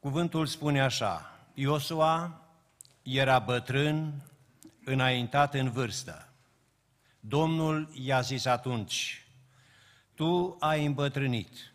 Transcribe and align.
Cuvântul 0.00 0.46
spune 0.46 0.80
așa, 0.80 1.38
Iosua 1.54 2.42
era 3.02 3.38
bătrân, 3.38 4.22
înaintat 4.84 5.54
în 5.54 5.70
vârstă. 5.70 6.28
Domnul 7.20 7.90
i-a 7.92 8.20
zis 8.20 8.44
atunci, 8.44 9.26
tu 10.14 10.56
ai 10.60 10.84
îmbătrânit, 10.84 11.72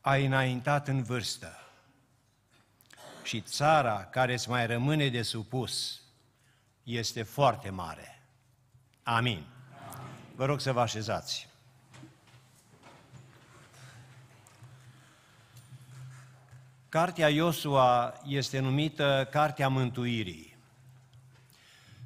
ai 0.00 0.24
înaintat 0.24 0.88
în 0.88 1.02
vârstă 1.02 1.58
și 3.22 3.40
țara 3.40 4.04
care 4.04 4.32
îți 4.32 4.48
mai 4.48 4.66
rămâne 4.66 5.08
de 5.08 5.22
supus 5.22 6.00
este 6.82 7.22
foarte 7.22 7.70
mare. 7.70 8.22
Amin. 9.02 9.46
Vă 10.34 10.44
rog 10.44 10.60
să 10.60 10.72
vă 10.72 10.80
așezați. 10.80 11.48
Cartea 16.88 17.28
Iosua 17.28 18.20
este 18.26 18.58
numită 18.58 19.28
Cartea 19.30 19.68
Mântuirii, 19.68 20.56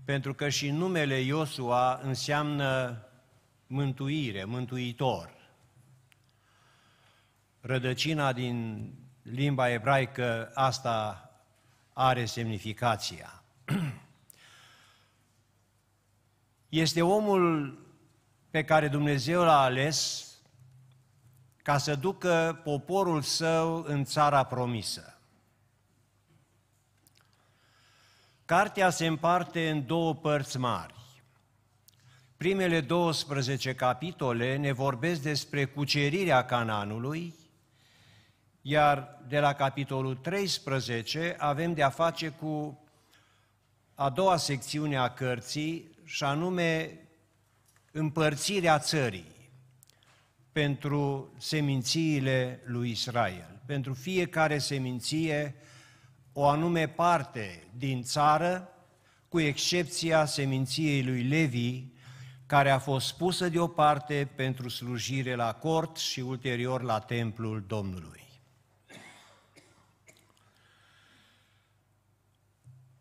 pentru 0.04 0.34
că 0.34 0.48
și 0.48 0.70
numele 0.70 1.20
Iosua 1.20 2.00
înseamnă 2.02 2.98
mântuire, 3.66 4.44
mântuitor. 4.44 5.30
Rădăcina 7.60 8.32
din 8.32 8.88
limba 9.22 9.68
ebraică 9.68 10.50
asta 10.54 11.30
are 11.92 12.24
semnificația. 12.24 13.42
Este 16.68 17.02
omul 17.02 17.78
pe 18.50 18.64
care 18.64 18.88
Dumnezeu 18.88 19.42
l-a 19.42 19.60
ales 19.60 20.26
ca 21.62 21.78
să 21.78 21.94
ducă 21.94 22.60
poporul 22.64 23.22
său 23.22 23.82
în 23.82 24.04
țara 24.04 24.44
promisă. 24.44 25.18
Cartea 28.44 28.90
se 28.90 29.06
împarte 29.06 29.70
în 29.70 29.86
două 29.86 30.14
părți 30.14 30.58
mari. 30.58 30.94
Primele 32.36 32.80
12 32.80 33.74
capitole 33.74 34.56
ne 34.56 34.72
vorbesc 34.72 35.22
despre 35.22 35.64
cucerirea 35.64 36.44
Cananului, 36.44 37.34
iar 38.62 39.20
de 39.28 39.40
la 39.40 39.52
capitolul 39.52 40.16
13 40.16 41.36
avem 41.38 41.74
de 41.74 41.82
a 41.82 41.90
face 41.90 42.28
cu 42.28 42.82
a 43.94 44.10
doua 44.10 44.36
secțiune 44.36 44.96
a 44.96 45.08
cărții, 45.08 45.90
și 46.04 46.24
anume 46.24 46.98
împărțirea 47.92 48.78
țării 48.78 49.41
pentru 50.52 51.32
semințiile 51.38 52.60
lui 52.64 52.90
Israel. 52.90 53.60
Pentru 53.66 53.94
fiecare 53.94 54.58
seminție, 54.58 55.54
o 56.32 56.48
anume 56.48 56.88
parte 56.88 57.66
din 57.76 58.02
țară, 58.02 58.68
cu 59.28 59.40
excepția 59.40 60.24
seminției 60.24 61.04
lui 61.04 61.22
Levi, 61.22 61.84
care 62.46 62.70
a 62.70 62.78
fost 62.78 63.16
pusă 63.16 63.48
deoparte 63.48 64.30
pentru 64.34 64.68
slujire 64.68 65.34
la 65.34 65.54
cort 65.54 65.96
și 65.96 66.20
ulterior 66.20 66.82
la 66.82 66.98
templul 66.98 67.64
Domnului. 67.66 68.22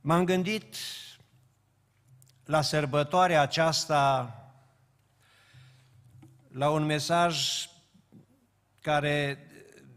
M-am 0.02 0.26
gândit 0.26 0.76
la 2.46 2.62
sărbătoarea 2.62 3.42
aceasta 3.42 4.36
la 6.52 6.70
un 6.70 6.84
mesaj 6.86 7.66
care 8.82 9.48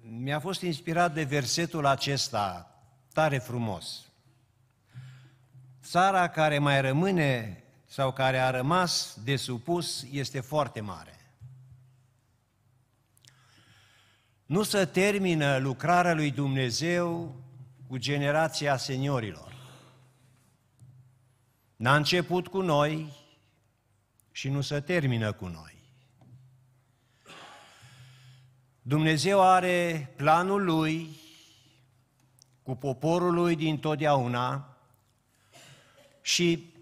mi-a 0.01 0.41
fost 0.41 0.61
inspirat 0.61 1.15
de 1.15 1.23
versetul 1.23 1.87
acesta, 1.87 2.75
tare 3.13 3.39
frumos. 3.39 4.13
Țara 5.83 6.29
care 6.29 6.59
mai 6.59 6.81
rămâne 6.81 7.63
sau 7.87 8.13
care 8.13 8.39
a 8.39 8.51
rămas 8.51 9.19
de 9.25 9.37
supus 9.37 10.07
este 10.11 10.41
foarte 10.41 10.81
mare. 10.81 11.19
Nu 14.47 14.63
se 14.63 14.85
termină 14.85 15.57
lucrarea 15.57 16.15
lui 16.15 16.31
Dumnezeu 16.31 17.37
cu 17.89 17.97
generația 17.97 18.77
seniorilor. 18.77 19.53
N-a 21.77 21.97
început 21.97 22.49
cu 22.49 22.61
noi 22.61 23.13
și 24.33 24.49
nu 24.49 24.61
se 24.61 24.81
termină 24.81 25.33
cu 25.33 25.47
noi. 25.47 25.84
Dumnezeu 28.87 29.41
are 29.41 30.13
planul 30.17 30.65
Lui 30.65 31.09
cu 32.63 32.75
poporul 32.75 33.35
Lui 33.35 33.57
din 33.57 33.79
totdeauna 33.79 34.79
și 36.21 36.73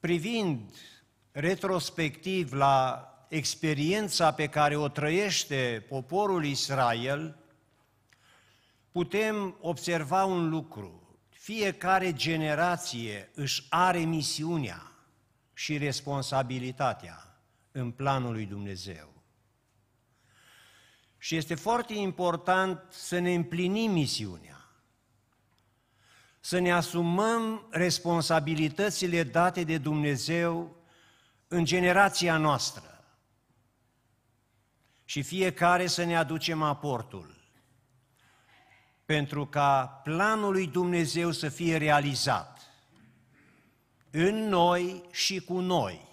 privind 0.00 0.74
retrospectiv 1.32 2.52
la 2.52 3.08
experiența 3.28 4.32
pe 4.32 4.46
care 4.46 4.76
o 4.76 4.88
trăiește 4.88 5.84
poporul 5.88 6.44
Israel, 6.44 7.38
putem 8.92 9.56
observa 9.60 10.24
un 10.24 10.48
lucru. 10.48 11.18
Fiecare 11.28 12.12
generație 12.12 13.30
își 13.34 13.66
are 13.68 13.98
misiunea 13.98 14.92
și 15.54 15.76
responsabilitatea 15.76 17.40
în 17.72 17.90
planul 17.90 18.32
lui 18.32 18.46
Dumnezeu. 18.46 19.17
Și 21.18 21.36
este 21.36 21.54
foarte 21.54 21.94
important 21.94 22.80
să 22.90 23.18
ne 23.18 23.34
împlinim 23.34 23.90
misiunea, 23.90 24.70
să 26.40 26.58
ne 26.58 26.72
asumăm 26.72 27.66
responsabilitățile 27.70 29.22
date 29.22 29.64
de 29.64 29.78
Dumnezeu 29.78 30.76
în 31.48 31.64
generația 31.64 32.36
noastră 32.36 33.04
și 35.04 35.22
fiecare 35.22 35.86
să 35.86 36.04
ne 36.04 36.16
aducem 36.16 36.62
aportul 36.62 37.36
pentru 39.04 39.46
ca 39.46 39.86
planul 40.04 40.52
lui 40.52 40.66
Dumnezeu 40.66 41.30
să 41.30 41.48
fie 41.48 41.76
realizat 41.76 42.60
în 44.10 44.48
noi 44.48 45.04
și 45.10 45.40
cu 45.40 45.60
noi 45.60 46.08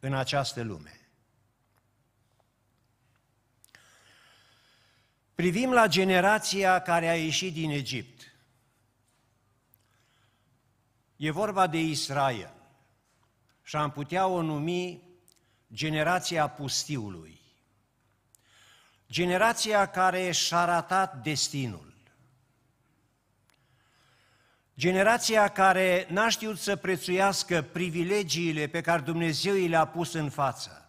în 0.00 0.14
această 0.14 0.62
lume. 0.62 0.95
Privim 5.36 5.72
la 5.72 5.86
generația 5.86 6.80
care 6.80 7.08
a 7.08 7.16
ieșit 7.16 7.52
din 7.52 7.70
Egipt. 7.70 8.34
E 11.16 11.30
vorba 11.30 11.66
de 11.66 11.80
Israel 11.80 12.52
și 13.62 13.76
am 13.76 13.90
putea 13.90 14.26
o 14.26 14.42
numi 14.42 15.02
generația 15.72 16.48
pustiului. 16.48 17.40
Generația 19.10 19.86
care 19.86 20.30
și-a 20.30 20.64
ratat 20.64 21.22
destinul. 21.22 21.94
Generația 24.76 25.48
care 25.48 26.06
n-a 26.10 26.28
știut 26.28 26.58
să 26.58 26.76
prețuiască 26.76 27.62
privilegiile 27.62 28.66
pe 28.66 28.80
care 28.80 29.02
Dumnezeu 29.02 29.54
i 29.54 29.68
le-a 29.68 29.86
pus 29.86 30.12
în 30.12 30.30
față. 30.30 30.85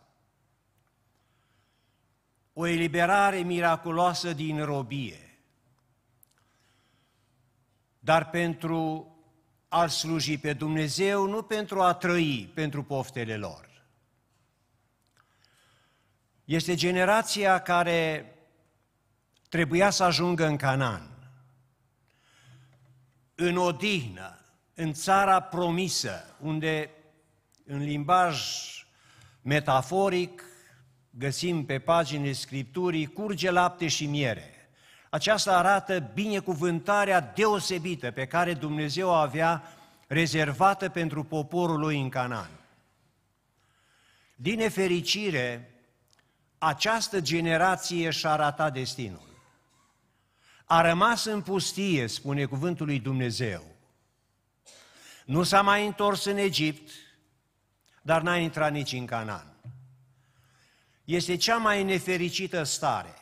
O 2.59 2.65
eliberare 2.65 3.37
miraculoasă 3.37 4.33
din 4.33 4.65
robie. 4.65 5.39
Dar 7.99 8.29
pentru 8.29 9.11
a 9.67 9.87
sluji 9.87 10.37
pe 10.37 10.53
Dumnezeu, 10.53 11.25
nu 11.25 11.43
pentru 11.43 11.81
a 11.81 11.93
trăi 11.93 12.51
pentru 12.53 12.83
poftele 12.83 13.37
lor. 13.37 13.85
Este 16.45 16.75
generația 16.75 17.59
care 17.59 18.35
trebuia 19.49 19.89
să 19.89 20.03
ajungă 20.03 20.45
în 20.45 20.57
Canaan 20.57 21.17
în 23.35 23.57
odihnă, 23.57 24.39
în 24.73 24.93
țara 24.93 25.41
promisă, 25.41 26.35
unde 26.39 26.89
în 27.65 27.83
limbaj 27.83 28.39
metaforic 29.41 30.46
găsim 31.17 31.65
pe 31.65 31.79
paginile 31.79 32.31
Scripturii 32.31 33.05
curge 33.05 33.51
lapte 33.51 33.87
și 33.87 34.05
miere. 34.05 34.69
Aceasta 35.09 35.57
arată 35.57 35.99
binecuvântarea 36.13 37.21
deosebită 37.21 38.11
pe 38.11 38.25
care 38.25 38.53
Dumnezeu 38.53 39.07
o 39.07 39.11
avea 39.11 39.63
rezervată 40.07 40.89
pentru 40.89 41.23
poporul 41.23 41.79
lui 41.79 42.01
în 42.01 42.09
Canaan. 42.09 42.49
Din 44.35 44.55
nefericire, 44.55 45.71
această 46.57 47.21
generație 47.21 48.09
și-a 48.09 48.35
ratat 48.35 48.73
destinul 48.73 49.27
a 50.69 50.81
rămas 50.81 51.25
în 51.25 51.41
pustie, 51.41 52.07
spune 52.07 52.45
cuvântul 52.45 52.85
lui 52.85 52.99
Dumnezeu. 52.99 53.63
Nu 55.25 55.43
s-a 55.43 55.61
mai 55.61 55.85
întors 55.85 56.25
în 56.25 56.37
Egipt, 56.37 56.91
dar 58.01 58.21
n-a 58.21 58.37
intrat 58.37 58.71
nici 58.71 58.91
în 58.91 59.05
Canaan. 59.05 59.56
Este 61.07 61.35
cea 61.35 61.57
mai 61.57 61.83
nefericită 61.83 62.63
stare. 62.63 63.13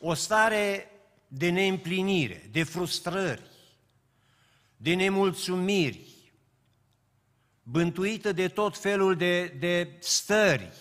O 0.00 0.14
stare 0.14 0.90
de 1.28 1.50
neîmplinire, 1.50 2.48
de 2.50 2.62
frustrări, 2.62 3.42
de 4.76 4.94
nemulțumiri, 4.94 6.32
bântuită 7.62 8.32
de 8.32 8.48
tot 8.48 8.78
felul 8.78 9.16
de, 9.16 9.46
de 9.46 9.96
stări, 9.98 10.72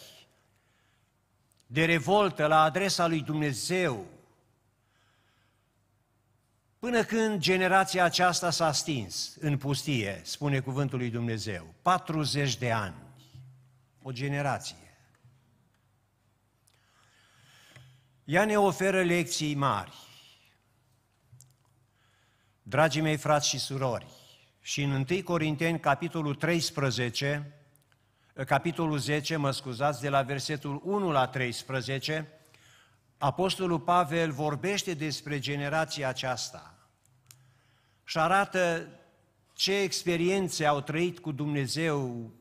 de 1.67 1.85
revoltă 1.85 2.47
la 2.47 2.61
adresa 2.61 3.07
lui 3.07 3.21
Dumnezeu, 3.21 4.07
până 6.79 7.03
când 7.03 7.39
generația 7.39 8.03
aceasta 8.03 8.49
s-a 8.49 8.71
stins 8.71 9.35
în 9.39 9.57
pustie, 9.57 10.21
spune 10.23 10.59
cuvântul 10.59 10.97
lui 10.97 11.09
Dumnezeu, 11.09 11.73
40 11.81 12.57
de 12.57 12.71
ani, 12.71 12.95
o 14.01 14.11
generație. 14.11 14.88
Ea 18.29 18.45
ne 18.45 18.57
oferă 18.57 19.03
lecții 19.03 19.55
mari. 19.55 19.93
Dragii 22.61 23.01
mei 23.01 23.17
frați 23.17 23.47
și 23.47 23.59
surori, 23.59 24.05
și 24.61 24.81
în 24.81 25.05
1 25.09 25.23
Corinteni, 25.23 25.79
capitolul 25.79 26.35
13, 26.35 27.53
capitolul 28.45 28.97
10, 28.97 29.35
mă 29.35 29.51
scuzați, 29.51 30.01
de 30.01 30.09
la 30.09 30.21
versetul 30.21 30.81
1 30.83 31.11
la 31.11 31.27
13, 31.27 32.27
Apostolul 33.17 33.79
Pavel 33.79 34.31
vorbește 34.31 34.93
despre 34.93 35.39
generația 35.39 36.07
aceasta 36.07 36.77
și 38.03 38.17
arată 38.17 38.87
ce 39.53 39.79
experiențe 39.79 40.65
au 40.65 40.81
trăit 40.81 41.19
cu 41.19 41.31
Dumnezeu 41.31 42.31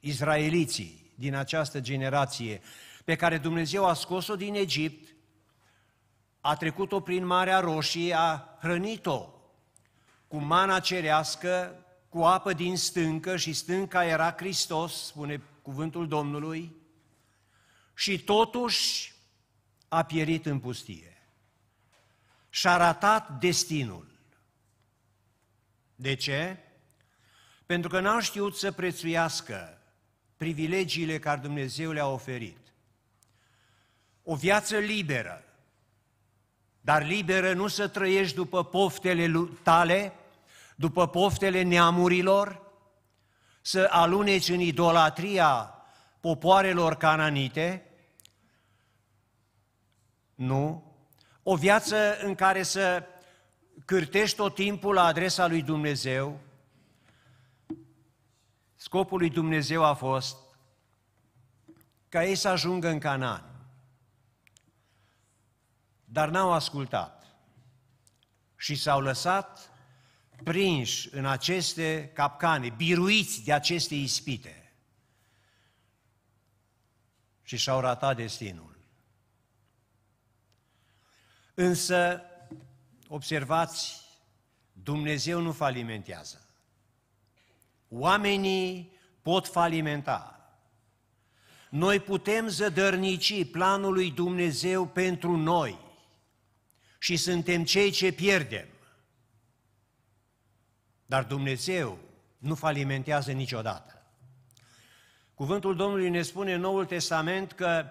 izraeliții 0.00 1.12
din 1.14 1.34
această 1.34 1.80
generație, 1.80 2.60
pe 3.08 3.16
care 3.16 3.38
Dumnezeu 3.38 3.86
a 3.86 3.94
scos-o 3.94 4.36
din 4.36 4.54
Egipt, 4.54 5.14
a 6.40 6.56
trecut-o 6.56 7.00
prin 7.00 7.26
Marea 7.26 7.60
Roșie, 7.60 8.14
a 8.14 8.56
hrănit-o 8.60 9.28
cu 10.26 10.36
mana 10.36 10.80
cerească, 10.80 11.84
cu 12.08 12.22
apă 12.22 12.52
din 12.52 12.76
stâncă 12.76 13.36
și 13.36 13.52
stânca 13.52 14.04
era 14.04 14.34
Hristos, 14.36 15.06
spune 15.06 15.42
cuvântul 15.62 16.08
Domnului, 16.08 16.76
și 17.94 18.18
totuși 18.18 19.14
a 19.88 20.02
pierit 20.02 20.46
în 20.46 20.58
pustie. 20.58 21.22
Și-a 22.50 22.76
ratat 22.76 23.38
destinul. 23.38 24.06
De 25.94 26.14
ce? 26.14 26.56
Pentru 27.66 27.90
că 27.90 28.00
n-au 28.00 28.20
știut 28.20 28.56
să 28.56 28.72
prețuiască 28.72 29.78
privilegiile 30.36 31.18
care 31.18 31.40
Dumnezeu 31.40 31.90
le-a 31.90 32.06
oferit. 32.06 32.67
O 34.30 34.34
viață 34.34 34.78
liberă, 34.78 35.44
dar 36.80 37.02
liberă 37.02 37.52
nu 37.52 37.66
să 37.66 37.88
trăiești 37.88 38.34
după 38.34 38.64
poftele 38.64 39.48
tale, 39.62 40.12
după 40.76 41.08
poftele 41.08 41.62
neamurilor, 41.62 42.62
să 43.60 43.88
aluneci 43.90 44.48
în 44.48 44.60
idolatria 44.60 45.74
popoarelor 46.20 46.94
cananite, 46.94 47.90
nu. 50.34 50.92
O 51.42 51.56
viață 51.56 52.18
în 52.22 52.34
care 52.34 52.62
să 52.62 53.04
cârtești 53.84 54.36
tot 54.36 54.54
timpul 54.54 54.94
la 54.94 55.04
adresa 55.04 55.46
lui 55.46 55.62
Dumnezeu. 55.62 56.40
Scopul 58.74 59.18
lui 59.18 59.30
Dumnezeu 59.30 59.84
a 59.84 59.94
fost 59.94 60.36
ca 62.08 62.24
ei 62.24 62.34
să 62.34 62.48
ajungă 62.48 62.88
în 62.88 62.98
Canaan. 62.98 63.47
Dar 66.10 66.28
n-au 66.28 66.52
ascultat 66.52 67.26
și 68.56 68.74
s-au 68.74 69.00
lăsat 69.00 69.70
prinși 70.44 71.14
în 71.14 71.26
aceste 71.26 72.10
capcane, 72.14 72.70
biruiți 72.70 73.44
de 73.44 73.52
aceste 73.52 73.94
ispite 73.94 74.72
și 77.42 77.56
și-au 77.56 77.80
ratat 77.80 78.16
destinul. 78.16 78.78
Însă, 81.54 82.22
observați, 83.08 84.00
Dumnezeu 84.72 85.40
nu 85.40 85.52
falimentează. 85.52 86.46
Oamenii 87.88 88.92
pot 89.22 89.46
falimenta. 89.46 90.32
Noi 91.70 92.00
putem 92.00 92.48
zădărnici 92.48 93.50
planul 93.50 93.92
lui 93.92 94.10
Dumnezeu 94.10 94.86
pentru 94.86 95.36
noi 95.36 95.86
și 96.98 97.16
suntem 97.16 97.64
cei 97.64 97.90
ce 97.90 98.12
pierdem. 98.12 98.66
Dar 101.06 101.24
Dumnezeu 101.24 101.98
nu 102.38 102.54
falimentează 102.54 103.32
niciodată. 103.32 104.02
Cuvântul 105.34 105.76
Domnului 105.76 106.08
ne 106.08 106.22
spune 106.22 106.54
în 106.54 106.60
Noul 106.60 106.84
Testament 106.84 107.52
că 107.52 107.84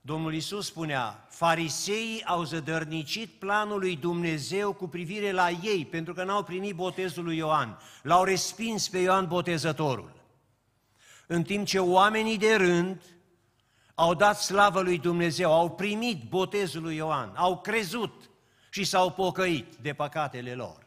Domnul 0.00 0.34
Isus 0.34 0.66
spunea, 0.66 1.26
fariseii 1.28 2.24
au 2.24 2.42
zădărnicit 2.42 3.30
planul 3.30 3.78
lui 3.78 3.96
Dumnezeu 3.96 4.72
cu 4.72 4.88
privire 4.88 5.32
la 5.32 5.50
ei, 5.50 5.84
pentru 5.84 6.14
că 6.14 6.24
n-au 6.24 6.42
primit 6.42 6.74
botezul 6.74 7.24
lui 7.24 7.36
Ioan. 7.36 7.78
L-au 8.02 8.24
respins 8.24 8.88
pe 8.88 8.98
Ioan 8.98 9.26
botezătorul. 9.26 10.12
În 11.26 11.42
timp 11.42 11.66
ce 11.66 11.78
oamenii 11.78 12.38
de 12.38 12.54
rând 12.54 13.02
au 13.94 14.14
dat 14.14 14.40
slavă 14.40 14.80
lui 14.80 14.98
Dumnezeu, 14.98 15.52
au 15.52 15.70
primit 15.70 16.28
botezul 16.28 16.82
lui 16.82 16.96
Ioan, 16.96 17.32
au 17.36 17.60
crezut 17.60 18.27
și 18.70 18.84
s-au 18.84 19.12
pocăit 19.12 19.76
de 19.76 19.94
păcatele 19.94 20.54
lor. 20.54 20.86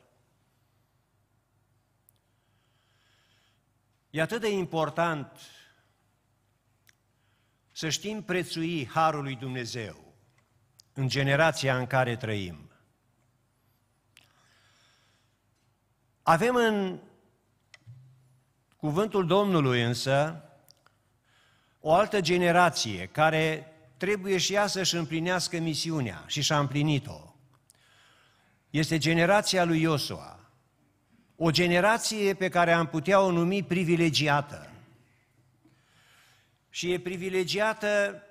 E 4.10 4.22
atât 4.22 4.42
de 4.42 4.52
important 4.52 5.40
să 7.72 7.90
știm 7.90 8.24
prețui 8.24 8.88
Harul 8.88 9.24
lui 9.24 9.36
Dumnezeu 9.36 10.14
în 10.94 11.08
generația 11.08 11.78
în 11.78 11.88
care 11.88 12.16
trăim. 12.16 12.72
Avem 16.22 16.56
în 16.56 17.00
cuvântul 18.78 19.28
Domnului 19.28 19.82
însă 19.82 20.44
o 21.80 21.94
altă 21.94 22.22
generație 22.22 23.08
care 23.08 23.74
trebuie 23.98 24.38
și 24.38 24.54
ea 24.54 24.68
să-și 24.68 24.96
împlinească 24.96 25.60
misiunea 25.60 26.24
și 26.28 26.42
și-a 26.42 26.60
împlinit-o. 26.60 27.31
Este 28.72 28.98
generația 28.98 29.64
lui 29.64 29.82
Iosua. 29.82 30.40
O 31.36 31.52
generație 31.52 32.34
pe 32.34 32.50
care 32.50 32.72
am 32.72 32.88
putea 32.88 33.22
o 33.22 33.32
numi 33.32 33.64
privilegiată 33.64 34.72
și 36.70 36.92
e 36.92 37.00
privilegiată 37.00 38.24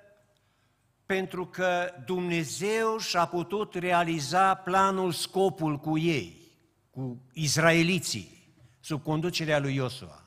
pentru 1.05 1.45
că 1.45 1.93
Dumnezeu 2.05 2.97
și-a 2.97 3.25
putut 3.25 3.73
realiza 3.73 4.55
planul, 4.55 5.11
scopul 5.11 5.77
cu 5.77 5.97
ei, 5.97 6.41
cu 6.89 7.21
izraeliții, 7.33 8.53
sub 8.79 9.03
conducerea 9.03 9.59
lui 9.59 9.75
Iosua. 9.75 10.23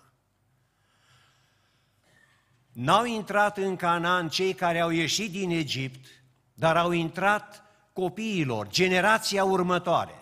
N-au 2.73 3.05
intrat 3.05 3.59
în 3.59 3.77
Canaan 3.77 4.29
cei 4.29 4.55
care 4.55 4.81
au 4.81 4.91
ieșit 4.91 5.31
din 5.31 5.51
Egipt, 5.51 6.07
dar 6.55 6.77
au 6.77 6.91
intrat 6.91 7.64
copiilor, 7.95 8.69
generația 8.69 9.45
următoare. 9.45 10.19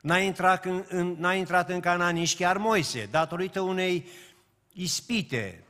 N-a 0.00 0.18
intrat 0.18 0.64
în, 0.64 0.84
în, 0.88 1.16
n-a 1.18 1.34
intrat 1.34 1.68
în 1.68 1.80
Canaan 1.80 2.14
nici 2.14 2.36
chiar 2.36 2.56
Moise, 2.56 3.08
datorită 3.10 3.60
unei 3.60 4.06
ispite 4.72 5.64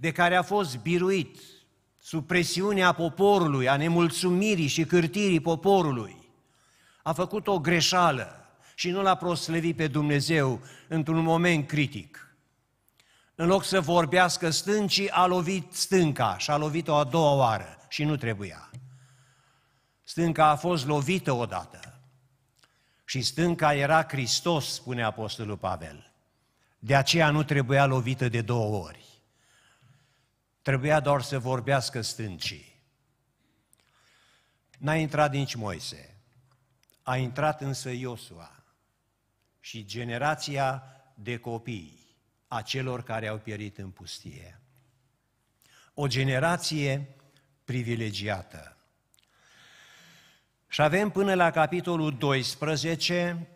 de 0.00 0.12
care 0.12 0.36
a 0.36 0.42
fost 0.42 0.76
biruit 0.76 1.38
sub 1.98 2.26
presiunea 2.26 2.92
poporului, 2.92 3.68
a 3.68 3.76
nemulțumirii 3.76 4.66
și 4.66 4.84
cârtirii 4.84 5.40
poporului, 5.40 6.16
a 7.02 7.12
făcut 7.12 7.46
o 7.46 7.58
greșeală 7.58 8.48
și 8.74 8.90
nu 8.90 9.02
l-a 9.02 9.14
proslăvit 9.14 9.76
pe 9.76 9.86
Dumnezeu 9.86 10.60
într-un 10.88 11.22
moment 11.22 11.66
critic. 11.66 12.34
În 13.34 13.46
loc 13.46 13.64
să 13.64 13.80
vorbească 13.80 14.50
stâncii, 14.50 15.10
a 15.10 15.26
lovit 15.26 15.72
stânca 15.72 16.38
și 16.38 16.50
a 16.50 16.56
lovit-o 16.56 16.94
a 16.94 17.04
doua 17.04 17.34
oară 17.34 17.78
și 17.88 18.04
nu 18.04 18.16
trebuia. 18.16 18.69
Stânca 20.10 20.46
a 20.46 20.56
fost 20.56 20.86
lovită 20.86 21.32
odată 21.32 22.00
și 23.04 23.22
stânca 23.22 23.74
era 23.74 24.02
Hristos, 24.02 24.72
spune 24.72 25.02
Apostolul 25.02 25.56
Pavel. 25.56 26.12
De 26.78 26.96
aceea 26.96 27.30
nu 27.30 27.42
trebuia 27.42 27.86
lovită 27.86 28.28
de 28.28 28.40
două 28.40 28.84
ori. 28.84 29.04
Trebuia 30.62 31.00
doar 31.00 31.22
să 31.22 31.38
vorbească 31.38 32.00
stâncii. 32.00 32.82
N-a 34.78 34.94
intrat 34.94 35.32
nici 35.32 35.54
Moise, 35.54 36.16
a 37.02 37.16
intrat 37.16 37.60
însă 37.60 37.90
Iosua 37.90 38.64
și 39.60 39.84
generația 39.84 40.82
de 41.14 41.36
copii 41.36 42.16
a 42.48 42.62
celor 42.62 43.02
care 43.02 43.26
au 43.26 43.38
pierit 43.38 43.78
în 43.78 43.90
pustie. 43.90 44.60
O 45.94 46.06
generație 46.06 47.16
privilegiată. 47.64 48.74
Și 50.72 50.80
Și 50.80 50.82
avem 50.82 51.10
până 51.10 51.34
la 51.34 51.50
capitolul 51.50 52.16
12 52.16 53.48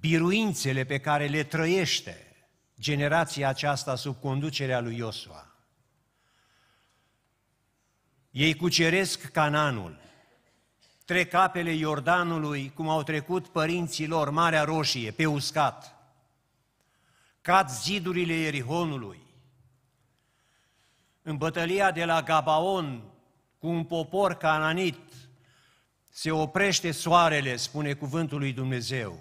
biruințele 0.00 0.84
pe 0.84 0.98
care 0.98 1.26
le 1.26 1.44
trăiește 1.44 2.26
generația 2.80 3.48
aceasta 3.48 3.96
sub 3.96 4.20
conducerea 4.20 4.80
lui 4.80 4.96
Iosua. 4.96 5.54
Ei 8.30 8.54
cuceresc 8.54 9.30
Cananul, 9.30 10.00
trec 11.04 11.32
apele 11.32 11.72
Iordanului, 11.72 12.72
cum 12.74 12.88
au 12.88 13.02
trecut 13.02 13.48
părinții 13.48 14.06
lor, 14.06 14.30
Marea 14.30 14.64
Roșie, 14.64 15.10
pe 15.10 15.26
uscat. 15.26 15.94
Cad 17.40 17.68
zidurile 17.68 18.34
Erihonului. 18.34 19.22
În 21.22 21.36
bătălia 21.36 21.90
de 21.90 22.04
la 22.04 22.22
Gabaon, 22.22 23.02
cu 23.58 23.66
un 23.66 23.84
popor 23.84 24.34
cananit, 24.34 25.09
se 26.10 26.30
oprește 26.30 26.90
soarele, 26.90 27.56
spune 27.56 27.92
cuvântul 27.92 28.38
lui 28.38 28.52
Dumnezeu. 28.52 29.20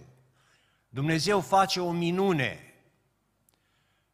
Dumnezeu 0.90 1.42
face 1.42 1.80
o 1.80 1.92
minune 1.92 2.74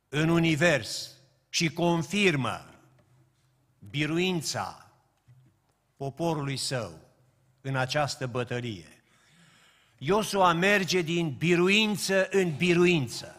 în 0.10 0.30
univers 0.30 1.12
și 1.50 1.70
confirmă 1.70 2.70
biruința 3.80 4.92
poporului 5.98 6.58
său 6.58 7.00
în 7.62 7.76
această 7.76 8.28
bătălie. 8.28 9.04
Iosua 9.98 10.54
merge 10.54 11.02
din 11.02 11.36
biruință 11.38 12.28
în 12.30 12.56
biruință 12.56 13.36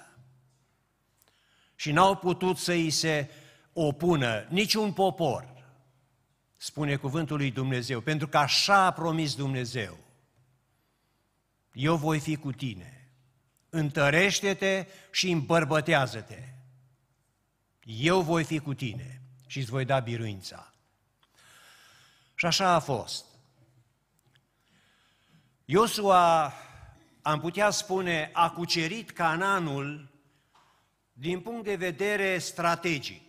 și 1.74 1.92
n-au 1.92 2.16
putut 2.16 2.56
să 2.56 2.72
îi 2.72 2.90
se 2.90 3.30
opună 3.72 4.46
niciun 4.48 4.92
popor, 4.92 5.55
spune 6.56 6.96
cuvântul 6.96 7.36
lui 7.36 7.50
Dumnezeu, 7.50 8.00
pentru 8.00 8.28
că 8.28 8.38
așa 8.38 8.84
a 8.84 8.92
promis 8.92 9.34
Dumnezeu. 9.34 9.98
Eu 11.72 11.96
voi 11.96 12.20
fi 12.20 12.36
cu 12.36 12.52
tine, 12.52 13.08
întărește-te 13.70 14.86
și 15.10 15.30
îmbărbătează-te. 15.30 16.48
Eu 17.84 18.20
voi 18.20 18.44
fi 18.44 18.58
cu 18.58 18.74
tine 18.74 19.20
și 19.46 19.58
îți 19.58 19.70
voi 19.70 19.84
da 19.84 19.98
biruința. 19.98 20.72
Și 22.34 22.46
așa 22.46 22.68
a 22.68 22.78
fost. 22.78 23.24
Iosua, 25.64 26.52
am 27.22 27.40
putea 27.40 27.70
spune, 27.70 28.30
a 28.32 28.50
cucerit 28.50 29.10
Cananul 29.10 30.10
din 31.12 31.40
punct 31.40 31.64
de 31.64 31.74
vedere 31.74 32.38
strategic. 32.38 33.25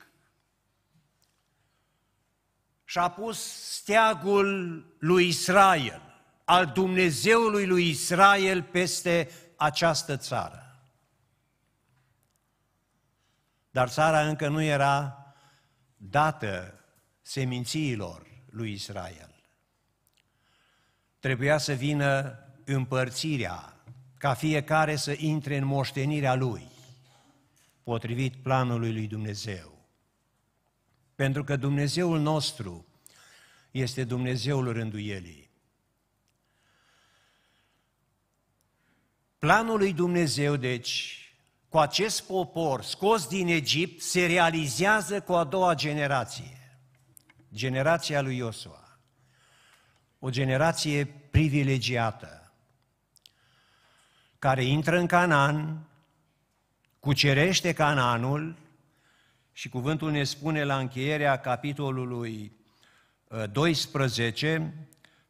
Și 2.89 2.97
a 2.97 3.09
pus 3.09 3.39
steagul 3.73 4.85
lui 4.99 5.27
Israel, 5.27 6.01
al 6.45 6.65
Dumnezeului 6.65 7.65
lui 7.65 7.89
Israel 7.89 8.63
peste 8.63 9.29
această 9.55 10.17
țară. 10.17 10.79
Dar 13.71 13.89
țara 13.89 14.27
încă 14.27 14.47
nu 14.47 14.61
era 14.61 15.25
dată 15.97 16.73
semințiilor 17.21 18.27
lui 18.49 18.71
Israel. 18.71 19.35
Trebuia 21.19 21.57
să 21.57 21.73
vină 21.73 22.39
împărțirea, 22.65 23.73
ca 24.17 24.33
fiecare 24.33 24.95
să 24.95 25.15
intre 25.17 25.57
în 25.57 25.65
moștenirea 25.65 26.35
lui, 26.35 26.67
potrivit 27.83 28.35
planului 28.35 28.93
lui 28.93 29.07
Dumnezeu. 29.07 29.76
Pentru 31.17 31.43
că 31.43 31.55
Dumnezeul 31.55 32.19
nostru 32.19 32.85
este 33.71 34.03
Dumnezeul 34.03 34.73
rânduielii. 34.73 35.49
Planul 39.39 39.77
lui 39.77 39.93
Dumnezeu, 39.93 40.55
deci, 40.55 41.21
cu 41.69 41.77
acest 41.77 42.23
popor 42.23 42.83
scos 42.83 43.27
din 43.27 43.47
Egipt, 43.47 44.01
se 44.01 44.25
realizează 44.25 45.21
cu 45.21 45.33
a 45.33 45.43
doua 45.43 45.73
generație, 45.73 46.79
generația 47.53 48.21
lui 48.21 48.37
Iosua. 48.37 48.99
O 50.19 50.29
generație 50.29 51.05
privilegiată, 51.05 52.51
care 54.39 54.63
intră 54.63 54.97
în 54.97 55.05
Canaan, 55.05 55.87
cucerește 56.99 57.73
Canaanul 57.73 58.65
și 59.57 59.69
cuvântul 59.69 60.11
ne 60.11 60.23
spune 60.23 60.63
la 60.63 60.77
încheierea 60.77 61.39
capitolului 61.39 62.51
12, 63.51 64.57
uh, 64.57 64.85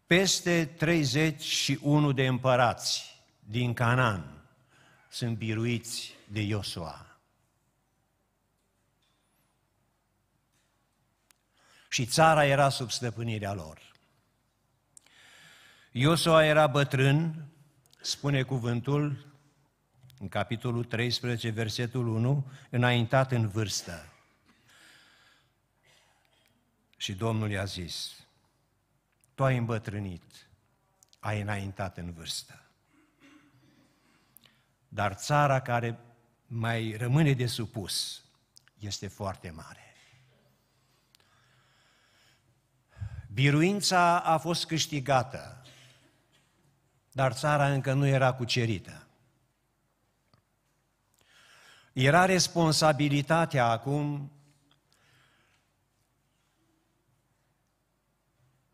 peste 0.05 0.65
31 0.65 2.11
de 2.11 2.27
împărați 2.27 3.23
din 3.39 3.73
Canaan 3.73 4.45
sunt 5.09 5.37
biruiți 5.37 6.13
de 6.31 6.41
Iosua. 6.41 7.17
Și 11.89 12.05
țara 12.05 12.45
era 12.45 12.69
sub 12.69 12.91
stăpânirea 12.91 13.53
lor. 13.53 13.91
Iosua 15.91 16.45
era 16.45 16.67
bătrân, 16.67 17.45
spune 18.01 18.43
cuvântul, 18.43 19.25
în 20.19 20.29
capitolul 20.29 20.83
13, 20.83 21.49
versetul 21.49 22.07
1, 22.07 22.51
înaintat 22.69 23.31
în 23.31 23.47
vârstă. 23.47 24.11
Și 26.97 27.13
Domnul 27.13 27.51
i-a 27.51 27.65
zis, 27.65 28.25
tu 29.33 29.43
ai 29.43 29.57
îmbătrânit, 29.57 30.47
ai 31.19 31.41
înaintat 31.41 31.97
în 31.97 32.13
vârstă. 32.13 32.61
Dar 34.87 35.13
țara 35.13 35.61
care 35.61 35.99
mai 36.47 36.95
rămâne 36.97 37.33
de 37.33 37.45
supus 37.45 38.23
este 38.79 39.07
foarte 39.07 39.49
mare. 39.49 39.95
Biruința 43.33 44.19
a 44.19 44.37
fost 44.37 44.65
câștigată, 44.65 45.61
dar 47.11 47.33
țara 47.33 47.71
încă 47.71 47.93
nu 47.93 48.05
era 48.05 48.33
cucerită. 48.33 49.07
Era 51.93 52.25
responsabilitatea 52.25 53.65
acum 53.65 54.31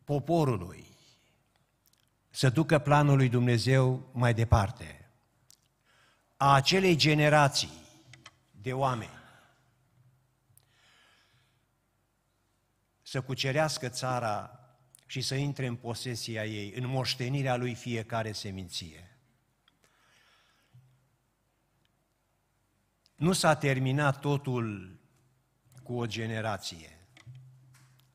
poporului 0.04 0.86
să 2.30 2.48
ducă 2.48 2.78
planul 2.78 3.16
lui 3.16 3.28
Dumnezeu 3.28 4.10
mai 4.12 4.34
departe 4.34 5.08
a 6.36 6.54
acelei 6.54 6.96
generații 6.96 7.82
de 8.50 8.72
oameni 8.72 9.22
să 13.02 13.22
cucerească 13.22 13.88
țara 13.88 14.58
și 15.06 15.20
să 15.20 15.34
intre 15.34 15.66
în 15.66 15.76
posesia 15.76 16.44
ei, 16.44 16.72
în 16.72 16.86
moștenirea 16.86 17.56
lui 17.56 17.74
fiecare 17.74 18.32
seminție. 18.32 19.18
Nu 23.16 23.32
s-a 23.32 23.54
terminat 23.56 24.20
totul 24.20 24.98
cu 25.82 25.98
o 25.98 26.06
generație. 26.06 26.93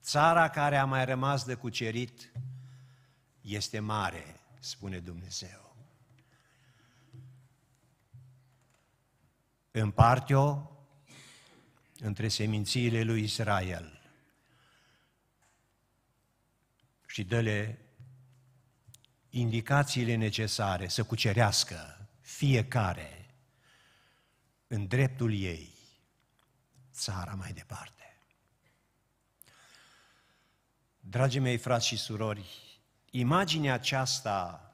Țara 0.10 0.50
care 0.50 0.78
a 0.78 0.86
mai 0.86 1.06
rămas 1.06 1.46
de 1.46 1.56
cucerit 1.56 2.32
este 3.42 3.80
mare, 3.80 4.39
spune 4.60 5.00
Dumnezeu. 5.00 5.75
împarte-o 9.72 10.62
între 12.00 12.28
semințiile 12.28 13.04
lui 13.04 13.24
Israel 13.24 14.12
și 17.06 17.24
dă-le 17.24 17.80
indicațiile 19.30 20.16
necesare 20.16 20.88
să 20.88 21.04
cucerească 21.04 22.08
fiecare 22.20 23.36
în 24.68 24.88
dreptul 24.88 25.34
ei 25.34 25.74
țara 26.94 27.34
mai 27.34 27.54
departe. 27.54 28.00
Dragii 31.10 31.39
mei 31.39 31.58
frați 31.58 31.88
și 31.88 31.98
surori, 31.98 32.46
imaginea 33.12 33.74
aceasta 33.74 34.72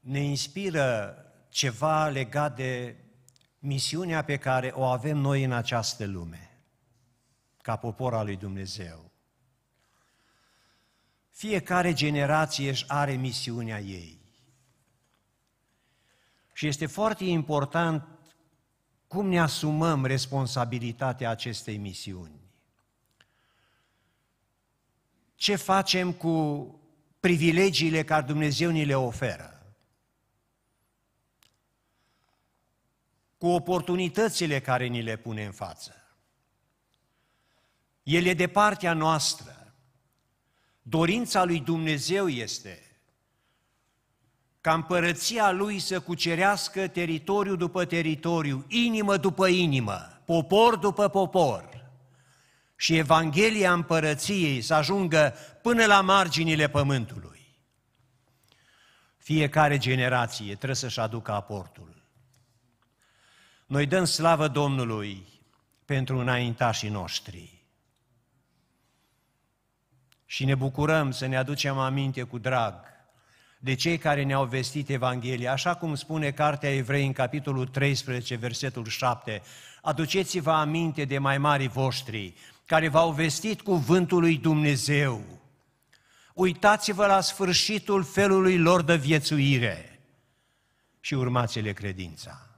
ne 0.00 0.20
inspiră 0.20 1.16
ceva 1.48 2.08
legat 2.08 2.56
de 2.56 2.96
misiunea 3.58 4.24
pe 4.24 4.36
care 4.36 4.72
o 4.74 4.84
avem 4.84 5.16
noi 5.16 5.44
în 5.44 5.52
această 5.52 6.06
lume, 6.06 6.60
ca 7.62 7.76
popor 7.76 8.14
al 8.14 8.24
lui 8.24 8.36
Dumnezeu. 8.36 9.10
Fiecare 11.30 11.92
generație 11.92 12.68
își 12.68 12.84
are 12.88 13.12
misiunea 13.12 13.80
ei. 13.80 14.20
Și 16.52 16.66
este 16.66 16.86
foarte 16.86 17.24
important 17.24 18.08
cum 19.06 19.26
ne 19.26 19.40
asumăm 19.40 20.04
responsabilitatea 20.04 21.30
acestei 21.30 21.76
misiuni. 21.76 22.43
Ce 25.34 25.56
facem 25.56 26.12
cu 26.12 26.66
privilegiile 27.20 28.04
care 28.04 28.26
Dumnezeu 28.26 28.70
ni 28.70 28.84
le 28.84 28.96
oferă, 28.96 29.74
cu 33.38 33.46
oportunitățile 33.46 34.60
care 34.60 34.86
ni 34.86 35.02
le 35.02 35.16
pune 35.16 35.44
în 35.44 35.52
față. 35.52 35.94
El 38.02 38.24
e 38.24 38.34
de 38.34 38.48
partea 38.48 38.92
noastră. 38.92 39.74
Dorința 40.82 41.44
lui 41.44 41.60
Dumnezeu 41.60 42.28
este 42.28 42.78
ca 44.60 44.74
împărăția 44.74 45.50
lui 45.50 45.78
să 45.78 46.00
cucerească 46.00 46.88
teritoriu 46.88 47.56
după 47.56 47.84
teritoriu, 47.84 48.64
inimă 48.68 49.16
după 49.16 49.46
inimă, 49.46 50.22
popor 50.24 50.76
după 50.76 51.08
popor 51.08 51.73
și 52.84 52.96
Evanghelia 52.96 53.72
împărăției 53.72 54.60
să 54.60 54.74
ajungă 54.74 55.34
până 55.62 55.86
la 55.86 56.00
marginile 56.00 56.68
pământului. 56.68 57.56
Fiecare 59.16 59.78
generație 59.78 60.54
trebuie 60.54 60.74
să-și 60.74 61.00
aducă 61.00 61.32
aportul. 61.32 62.02
Noi 63.66 63.86
dăm 63.86 64.04
slavă 64.04 64.48
Domnului 64.48 65.26
pentru 65.84 66.18
înaintașii 66.18 66.88
noștri. 66.88 67.66
Și 70.26 70.44
ne 70.44 70.54
bucurăm 70.54 71.10
să 71.10 71.26
ne 71.26 71.36
aducem 71.36 71.78
aminte 71.78 72.22
cu 72.22 72.38
drag 72.38 72.74
de 73.58 73.74
cei 73.74 73.98
care 73.98 74.22
ne-au 74.22 74.44
vestit 74.44 74.88
Evanghelia, 74.88 75.52
așa 75.52 75.74
cum 75.74 75.94
spune 75.94 76.30
Cartea 76.30 76.74
Evrei 76.74 77.06
în 77.06 77.12
capitolul 77.12 77.66
13, 77.66 78.36
versetul 78.36 78.86
7. 78.86 79.42
Aduceți-vă 79.82 80.50
aminte 80.50 81.04
de 81.04 81.18
mai 81.18 81.38
mari 81.38 81.66
voștri, 81.66 82.34
care 82.66 82.88
v-au 82.88 83.12
vestit 83.12 83.60
cuvântul 83.60 84.20
lui 84.20 84.38
Dumnezeu. 84.38 85.24
Uitați-vă 86.34 87.06
la 87.06 87.20
sfârșitul 87.20 88.04
felului 88.04 88.58
lor 88.58 88.82
de 88.82 88.96
viețuire 88.96 90.00
și 91.00 91.14
urmați-le 91.14 91.72
credința. 91.72 92.48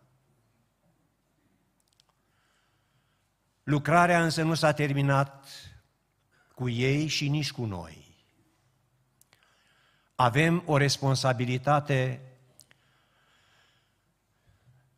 Lucrarea 3.63 4.23
însă 4.23 4.43
nu 4.43 4.55
s-a 4.55 4.73
terminat 4.73 5.47
cu 6.55 6.69
ei 6.69 7.07
și 7.07 7.29
nici 7.29 7.53
cu 7.53 7.65
noi. 7.65 8.05
Avem 10.15 10.63
o 10.67 10.77
responsabilitate 10.77 12.21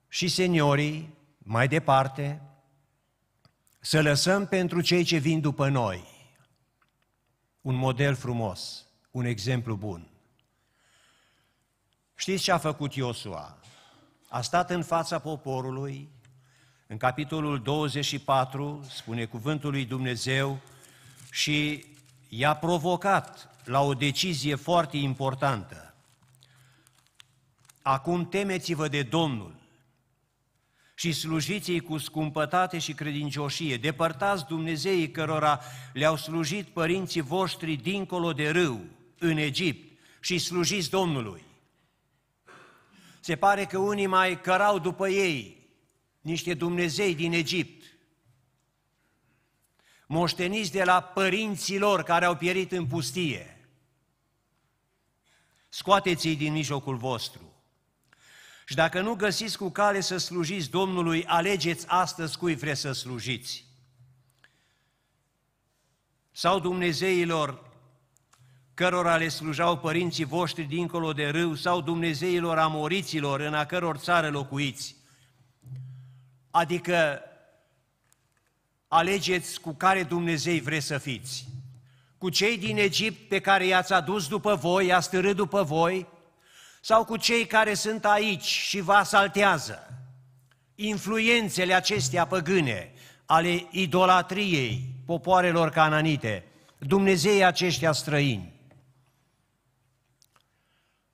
și 0.08 0.28
seniorii, 0.28 1.16
mai 1.38 1.68
departe, 1.68 2.47
să 3.88 4.02
lăsăm 4.02 4.46
pentru 4.46 4.80
cei 4.80 5.04
ce 5.04 5.16
vin 5.16 5.40
după 5.40 5.68
noi 5.68 6.04
un 7.60 7.74
model 7.74 8.14
frumos, 8.14 8.86
un 9.10 9.24
exemplu 9.24 9.74
bun. 9.74 10.08
Știți 12.14 12.42
ce 12.42 12.52
a 12.52 12.58
făcut 12.58 12.94
Iosua? 12.94 13.58
A 14.28 14.40
stat 14.40 14.70
în 14.70 14.82
fața 14.82 15.18
poporului, 15.18 16.08
în 16.86 16.96
capitolul 16.96 17.62
24, 17.62 18.86
spune 18.88 19.24
cuvântul 19.24 19.70
lui 19.70 19.84
Dumnezeu, 19.84 20.60
și 21.30 21.84
i-a 22.28 22.54
provocat 22.54 23.50
la 23.64 23.80
o 23.80 23.94
decizie 23.94 24.54
foarte 24.54 24.96
importantă. 24.96 25.94
Acum 27.82 28.28
temeți-vă 28.28 28.88
de 28.88 29.02
Domnul 29.02 29.57
și 30.98 31.12
slujiți-i 31.12 31.80
cu 31.80 31.98
scumpătate 31.98 32.78
și 32.78 32.92
credincioșie. 32.92 33.76
Depărtați 33.76 34.46
Dumnezeii 34.46 35.10
cărora 35.10 35.60
le-au 35.92 36.16
slujit 36.16 36.66
părinții 36.66 37.20
voștri 37.20 37.76
dincolo 37.76 38.32
de 38.32 38.50
râu, 38.50 38.84
în 39.18 39.36
Egipt, 39.36 39.98
și 40.20 40.38
slujiți 40.38 40.90
Domnului. 40.90 41.42
Se 43.20 43.36
pare 43.36 43.64
că 43.64 43.78
unii 43.78 44.06
mai 44.06 44.40
cărau 44.40 44.78
după 44.78 45.08
ei 45.08 45.68
niște 46.20 46.54
Dumnezei 46.54 47.14
din 47.14 47.32
Egipt, 47.32 47.84
moșteniți 50.06 50.72
de 50.72 50.84
la 50.84 51.00
părinții 51.00 51.78
lor 51.78 52.02
care 52.02 52.24
au 52.24 52.36
pierit 52.36 52.72
în 52.72 52.86
pustie. 52.86 53.68
Scoateți-i 55.68 56.36
din 56.36 56.52
mijlocul 56.52 56.96
vostru. 56.96 57.47
Și 58.68 58.74
dacă 58.74 59.00
nu 59.00 59.14
găsiți 59.14 59.58
cu 59.58 59.70
cale 59.70 60.00
să 60.00 60.16
slujiți 60.16 60.70
Domnului, 60.70 61.24
alegeți 61.26 61.86
astăzi 61.88 62.38
cui 62.38 62.54
vreți 62.54 62.80
să 62.80 62.92
slujiți. 62.92 63.64
Sau 66.32 66.58
Dumnezeilor 66.58 67.70
cărora 68.74 69.16
le 69.16 69.28
slujau 69.28 69.78
părinții 69.78 70.24
voștri 70.24 70.62
dincolo 70.62 71.12
de 71.12 71.28
râu, 71.28 71.54
sau 71.54 71.80
Dumnezeilor 71.80 72.58
amoriților 72.58 73.40
în 73.40 73.54
a 73.54 73.64
căror 73.64 73.96
țară 73.96 74.30
locuiți. 74.30 74.96
Adică 76.50 77.22
alegeți 78.88 79.60
cu 79.60 79.72
care 79.72 80.02
Dumnezei 80.02 80.60
vreți 80.60 80.86
să 80.86 80.98
fiți. 80.98 81.48
Cu 82.18 82.28
cei 82.28 82.58
din 82.58 82.76
Egipt 82.76 83.28
pe 83.28 83.40
care 83.40 83.66
i-ați 83.66 83.92
adus 83.92 84.28
după 84.28 84.54
voi, 84.54 84.86
i-ați 84.86 85.10
târât 85.10 85.36
după 85.36 85.62
voi, 85.62 86.16
sau 86.88 87.04
cu 87.04 87.16
cei 87.16 87.46
care 87.46 87.74
sunt 87.74 88.04
aici 88.04 88.44
și 88.44 88.80
vă 88.80 88.92
asaltează. 88.92 90.02
Influențele 90.74 91.74
acestea 91.74 92.26
păgâne 92.26 92.92
ale 93.26 93.66
idolatriei 93.70 94.94
popoarelor 95.06 95.70
cananite, 95.70 96.44
Dumnezei 96.78 97.44
aceștia 97.44 97.92
străini. 97.92 98.52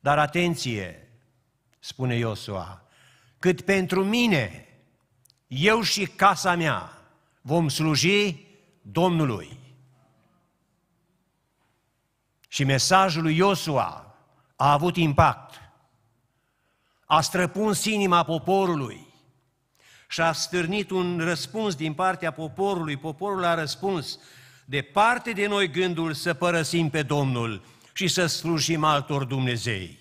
Dar 0.01 0.19
atenție, 0.19 1.09
spune 1.79 2.17
Iosua, 2.17 2.83
cât 3.39 3.61
pentru 3.61 4.05
mine, 4.05 4.69
eu 5.47 5.83
și 5.83 6.07
casa 6.07 6.55
mea 6.55 7.03
vom 7.41 7.69
sluji 7.69 8.47
Domnului. 8.83 9.59
Și 12.49 12.65
mesajul 12.65 13.23
lui 13.23 13.37
Iosua 13.37 14.17
a 14.57 14.73
avut 14.73 14.97
impact 14.97 15.63
a 17.14 17.20
străpuns 17.20 17.85
inima 17.85 18.22
poporului 18.22 19.07
și 20.09 20.20
a 20.20 20.33
stârnit 20.33 20.90
un 20.90 21.20
răspuns 21.22 21.74
din 21.74 21.92
partea 21.92 22.31
poporului. 22.31 22.96
Poporul 22.96 23.44
a 23.44 23.55
răspuns, 23.55 24.18
departe 24.64 25.31
de 25.33 25.46
noi 25.46 25.70
gândul 25.70 26.12
să 26.12 26.35
părăsim 26.35 26.90
pe 26.90 27.03
Domnul 27.03 27.64
și 27.92 28.09
să 28.09 28.27
slujim 28.27 28.85
altor 28.85 29.24
Dumnezei. 29.24 29.98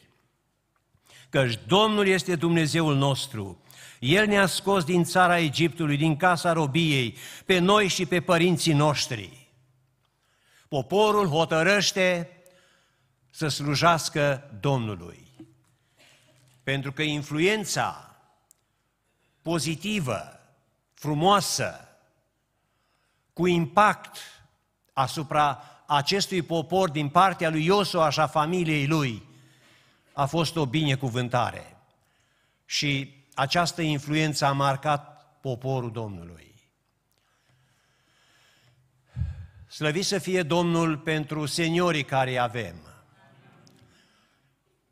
Căci 1.30 1.60
Domnul 1.68 2.08
este 2.08 2.36
Dumnezeul 2.36 2.96
nostru. 2.96 3.62
El 4.00 4.28
ne-a 4.28 4.46
scos 4.46 4.84
din 4.84 5.04
țara 5.04 5.40
Egiptului, 5.40 5.98
din 5.98 6.16
casa 6.16 6.54
robiei, 6.54 7.18
pe 7.46 7.60
noi 7.60 7.88
și 7.88 8.06
pe 8.06 8.22
părinții 8.22 8.74
noștri. 8.74 9.50
Poporul 10.68 11.28
hotărăște 11.28 12.30
să 13.30 13.48
slujească 13.48 14.50
Domnului. 14.60 15.23
Pentru 16.64 16.92
că 16.92 17.02
influența 17.02 18.16
pozitivă, 19.42 20.40
frumoasă, 20.94 21.88
cu 23.34 23.48
impact 23.48 24.18
asupra 24.94 25.64
acestui 25.86 26.42
popor 26.42 26.90
din 26.90 27.10
partea 27.10 27.50
lui 27.50 27.66
Iosua 27.66 28.10
și 28.10 28.20
a 28.20 28.28
familiei 28.28 28.88
lui, 28.88 29.24
a 30.14 30.26
fost 30.26 30.56
o 30.56 30.66
binecuvântare. 30.66 31.78
Și 32.66 33.24
această 33.34 33.82
influență 33.82 34.46
a 34.46 34.52
marcat 34.52 35.38
poporul 35.42 35.92
Domnului. 35.92 36.54
Slăvit 39.68 40.06
să 40.06 40.18
fie 40.18 40.44
Domnul 40.44 40.98
pentru 40.98 41.46
seniorii 41.46 42.04
care 42.04 42.38
avem 42.38 42.93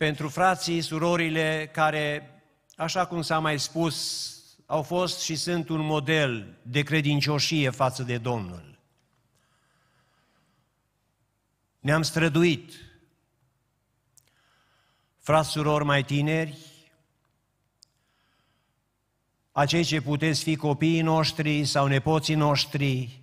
pentru 0.02 0.30
frații, 0.30 0.82
surorile 0.82 1.70
care, 1.74 2.30
așa 2.76 3.06
cum 3.06 3.22
s-a 3.22 3.40
mai 3.40 3.60
spus, 3.60 4.36
au 4.66 4.82
fost 4.82 5.20
și 5.20 5.36
sunt 5.36 5.70
un 5.70 5.80
model 5.86 6.58
de 6.62 6.82
credincioșie 6.82 7.70
față 7.70 8.04
de 8.04 8.18
Domnul. 8.18 8.80
Ne-am 11.80 12.02
străduit. 12.02 12.74
Frați, 15.20 15.50
surori 15.50 15.86
mai 15.86 16.04
tineri, 16.04 16.58
acei 19.52 19.84
ce 19.84 20.02
puteți 20.02 20.44
fi 20.44 20.56
copiii 20.56 21.02
noștri 21.02 21.66
sau 21.66 21.88
nepoții 21.88 22.36
noștri, 22.36 23.20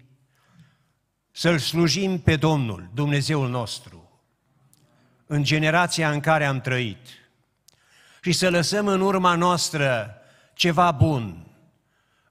să-L 1.31 1.59
slujim 1.59 2.21
pe 2.21 2.37
Domnul, 2.37 2.91
Dumnezeul 2.95 3.49
nostru 3.49 4.08
în 5.31 5.43
generația 5.43 6.11
în 6.11 6.21
care 6.21 6.45
am 6.45 6.61
trăit 6.61 7.07
și 8.21 8.33
să 8.33 8.51
lăsăm 8.51 8.87
în 8.87 9.01
urma 9.01 9.35
noastră 9.35 10.15
ceva 10.55 10.91
bun, 10.91 11.47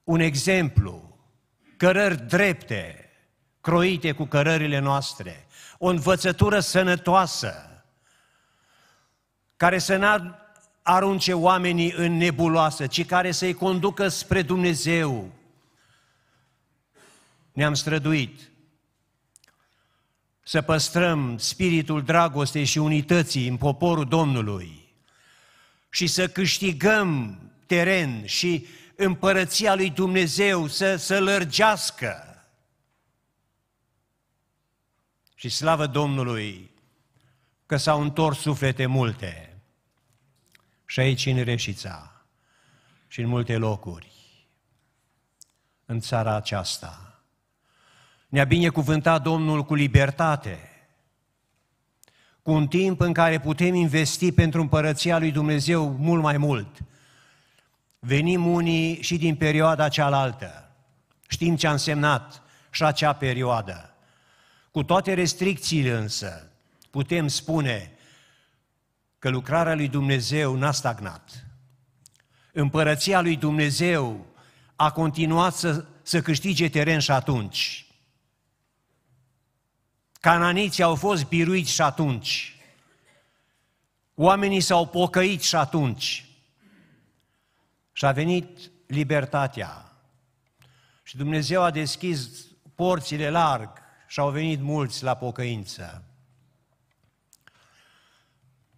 un 0.03 0.19
exemplu, 0.19 1.17
cărări 1.77 2.27
drepte, 2.27 3.09
croite 3.61 4.11
cu 4.11 4.25
cărările 4.25 4.79
noastre, 4.79 5.47
o 5.77 5.87
învățătură 5.87 6.59
sănătoasă, 6.59 7.83
care 9.57 9.77
să 9.77 9.97
nu 9.97 10.35
arunce 10.81 11.33
oamenii 11.33 11.91
în 11.91 12.17
nebuloasă, 12.17 12.87
ci 12.87 13.05
care 13.05 13.31
să-i 13.31 13.53
conducă 13.53 14.07
spre 14.07 14.41
Dumnezeu. 14.41 15.31
Ne-am 17.51 17.73
străduit 17.73 18.51
să 20.47 20.61
păstrăm 20.61 21.37
spiritul 21.37 22.03
dragostei 22.03 22.63
și 22.63 22.77
unității 22.77 23.47
în 23.47 23.57
poporul 23.57 24.05
Domnului 24.05 24.95
și 25.89 26.07
să 26.07 26.27
câștigăm 26.27 27.39
teren 27.65 28.25
și 28.25 28.67
împărăția 28.95 29.75
lui 29.75 29.89
Dumnezeu 29.89 30.67
să, 30.67 30.95
să 30.95 31.19
lărgească. 31.19 32.45
Și 35.35 35.49
slavă 35.49 35.87
Domnului 35.87 36.71
că 37.65 37.77
s-au 37.77 38.01
întors 38.01 38.39
suflete 38.39 38.85
multe 38.85 39.57
și 40.85 40.99
aici 40.99 41.25
în 41.25 41.43
Reșița 41.43 42.25
și 43.07 43.21
în 43.21 43.27
multe 43.27 43.57
locuri 43.57 44.11
în 45.85 45.99
țara 45.99 46.35
aceasta. 46.35 47.06
Ne-a 48.27 48.43
binecuvântat 48.43 49.21
Domnul 49.21 49.63
cu 49.63 49.73
libertate, 49.73 50.69
cu 52.41 52.51
un 52.51 52.67
timp 52.67 52.99
în 52.99 53.13
care 53.13 53.39
putem 53.39 53.73
investi 53.73 54.31
pentru 54.31 54.61
împărăția 54.61 55.17
lui 55.17 55.31
Dumnezeu 55.31 55.89
mult 55.89 56.21
mai 56.21 56.37
mult. 56.37 56.77
Venim 57.99 58.45
unii 58.45 59.01
și 59.01 59.17
din 59.17 59.35
perioada 59.35 59.89
cealaltă. 59.89 60.71
Știm 61.27 61.55
ce 61.55 61.67
a 61.67 61.71
însemnat 61.71 62.41
și 62.71 62.83
acea 62.83 63.13
perioadă. 63.13 63.95
Cu 64.71 64.83
toate 64.83 65.13
restricțiile 65.13 65.91
însă, 65.91 66.51
putem 66.89 67.27
spune 67.27 67.91
că 69.19 69.29
lucrarea 69.29 69.75
lui 69.75 69.87
Dumnezeu 69.87 70.55
n-a 70.55 70.71
stagnat. 70.71 71.45
Împărăția 72.51 73.21
lui 73.21 73.35
Dumnezeu 73.35 74.25
a 74.75 74.91
continuat 74.91 75.53
să, 75.53 75.85
să 76.01 76.21
câștige 76.21 76.69
teren 76.69 76.99
și 76.99 77.11
atunci. 77.11 77.86
Cananiții 80.27 80.83
au 80.83 80.95
fost 80.95 81.27
biruiți 81.27 81.71
și 81.71 81.81
atunci. 81.81 82.55
Oamenii 84.15 84.61
s-au 84.61 84.87
pocăit 84.87 85.41
și 85.41 85.55
atunci. 85.55 86.25
Și 87.91 88.05
a 88.05 88.11
venit 88.11 88.71
libertatea. 88.87 89.91
Și 91.03 91.17
Dumnezeu 91.17 91.63
a 91.63 91.71
deschis 91.71 92.29
porțile 92.75 93.29
larg 93.29 93.69
și 94.07 94.19
au 94.19 94.29
venit 94.29 94.59
mulți 94.59 95.03
la 95.03 95.15
pocăință. 95.15 96.03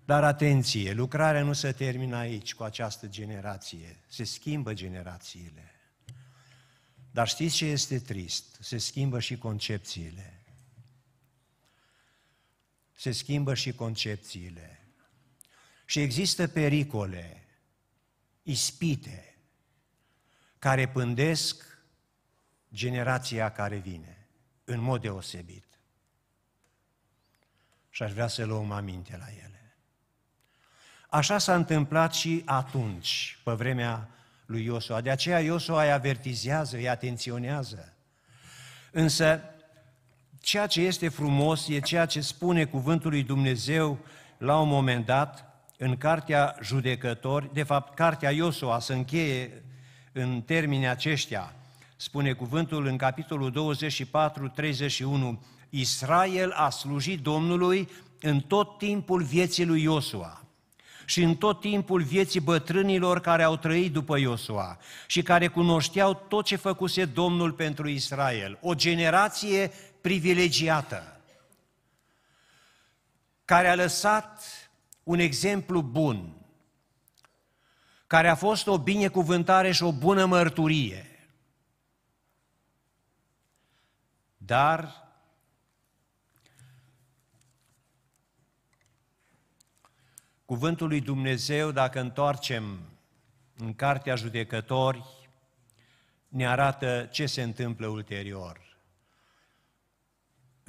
Dar 0.06 0.24
atenție, 0.24 0.94
lucrarea 0.94 1.44
nu 1.44 1.54
se 1.54 1.72
termină 1.72 2.16
aici 2.16 2.56
cu 2.56 2.64
această 2.64 3.08
generație, 3.08 4.00
se 4.08 4.24
schimbă 4.24 4.74
generațiile. 4.74 5.76
Dar 7.12 7.28
știți 7.28 7.56
ce 7.56 7.66
este 7.66 8.00
trist? 8.00 8.58
Se 8.60 8.78
schimbă 8.78 9.20
și 9.20 9.38
concepțiile. 9.38 10.38
Se 13.00 13.12
schimbă 13.12 13.54
și 13.54 13.72
concepțiile. 13.72 14.88
Și 15.86 16.00
există 16.00 16.48
pericole, 16.48 17.48
ispite, 18.44 19.38
care 20.58 20.88
pândesc 20.88 21.78
generația 22.74 23.52
care 23.52 23.78
vine, 23.78 24.28
în 24.64 24.80
mod 24.80 25.02
deosebit. 25.02 25.66
Și 27.90 28.04
aș 28.04 28.12
vrea 28.12 28.28
să 28.28 28.46
luăm 28.46 28.72
aminte 28.72 29.18
la 29.18 29.28
ele. 29.30 29.76
Așa 31.10 31.38
s-a 31.38 31.56
întâmplat 31.56 32.14
și 32.14 32.42
atunci, 32.46 33.40
pe 33.44 33.52
vremea 33.52 34.10
lui 34.46 34.64
Iosua. 34.64 35.02
De 35.02 35.10
aceea 35.10 35.40
Iosua 35.40 35.84
îi 35.84 35.92
avertizează, 35.92 36.76
îi 36.76 36.90
atenționează. 36.90 37.94
Însă, 38.92 39.54
ceea 40.41 40.67
ce 40.67 40.82
este 40.82 41.10
frumos 41.10 41.67
e 41.67 41.80
ceea 41.80 42.06
ce 42.06 42.21
spune 42.21 42.65
cuvântul 42.65 43.10
lui 43.10 43.23
Dumnezeu 43.23 43.97
la 44.38 44.60
un 44.60 44.67
moment 44.67 45.06
dat, 45.06 45.45
în 45.78 45.97
cartea 45.97 46.56
judecători, 46.62 47.49
de 47.54 47.63
fapt, 47.63 47.95
cartea 47.95 48.32
Iosua 48.32 48.80
se 48.80 48.93
încheie 48.93 49.63
în 50.12 50.41
termeni 50.41 50.88
aceștia, 50.88 51.54
spune 51.95 52.34
cuvântul 52.34 52.86
în 52.86 52.97
capitolul 52.97 53.52
24, 53.52 54.47
31, 54.47 55.43
Israel 55.69 56.52
a 56.52 56.69
slujit 56.69 57.19
Domnului 57.19 57.89
în 58.21 58.39
tot 58.39 58.78
timpul 58.78 59.23
vieții 59.23 59.65
lui 59.65 59.82
Iosua 59.82 60.43
și 61.06 61.23
în 61.23 61.36
tot 61.36 61.60
timpul 61.60 62.02
vieții 62.02 62.39
bătrânilor 62.39 63.19
care 63.19 63.43
au 63.43 63.58
trăit 63.58 63.93
după 63.93 64.17
Iosua 64.17 64.78
și 65.08 65.21
care 65.21 65.47
cunoșteau 65.47 66.25
tot 66.28 66.45
ce 66.45 66.56
făcuse 66.56 67.06
Domnul 67.06 67.52
pentru 67.52 67.88
Israel. 67.88 68.58
O 68.62 68.73
generație 68.73 69.71
privilegiată, 70.02 71.22
care 73.46 73.68
a 73.68 73.76
lăsat 73.76 74.44
un 75.04 75.20
exemplu 75.20 75.82
bun, 75.82 76.36
care 78.08 78.30
a 78.30 78.36
fost 78.36 78.68
o 78.68 78.78
binecuvântare 78.78 79.72
și 79.72 79.84
o 79.84 79.92
bună 79.92 80.26
mărturie. 80.26 81.30
Dar 84.38 85.08
Cuvântul 90.50 90.88
lui 90.88 91.02
Dumnezeu, 91.02 91.72
dacă 91.72 92.00
întoarcem 92.00 92.80
în 93.58 93.74
Cartea 93.76 94.16
Judecători, 94.16 95.04
ne 96.28 96.48
arată 96.48 97.08
ce 97.12 97.26
se 97.26 97.42
întâmplă 97.42 97.88
ulterior. 97.88 98.69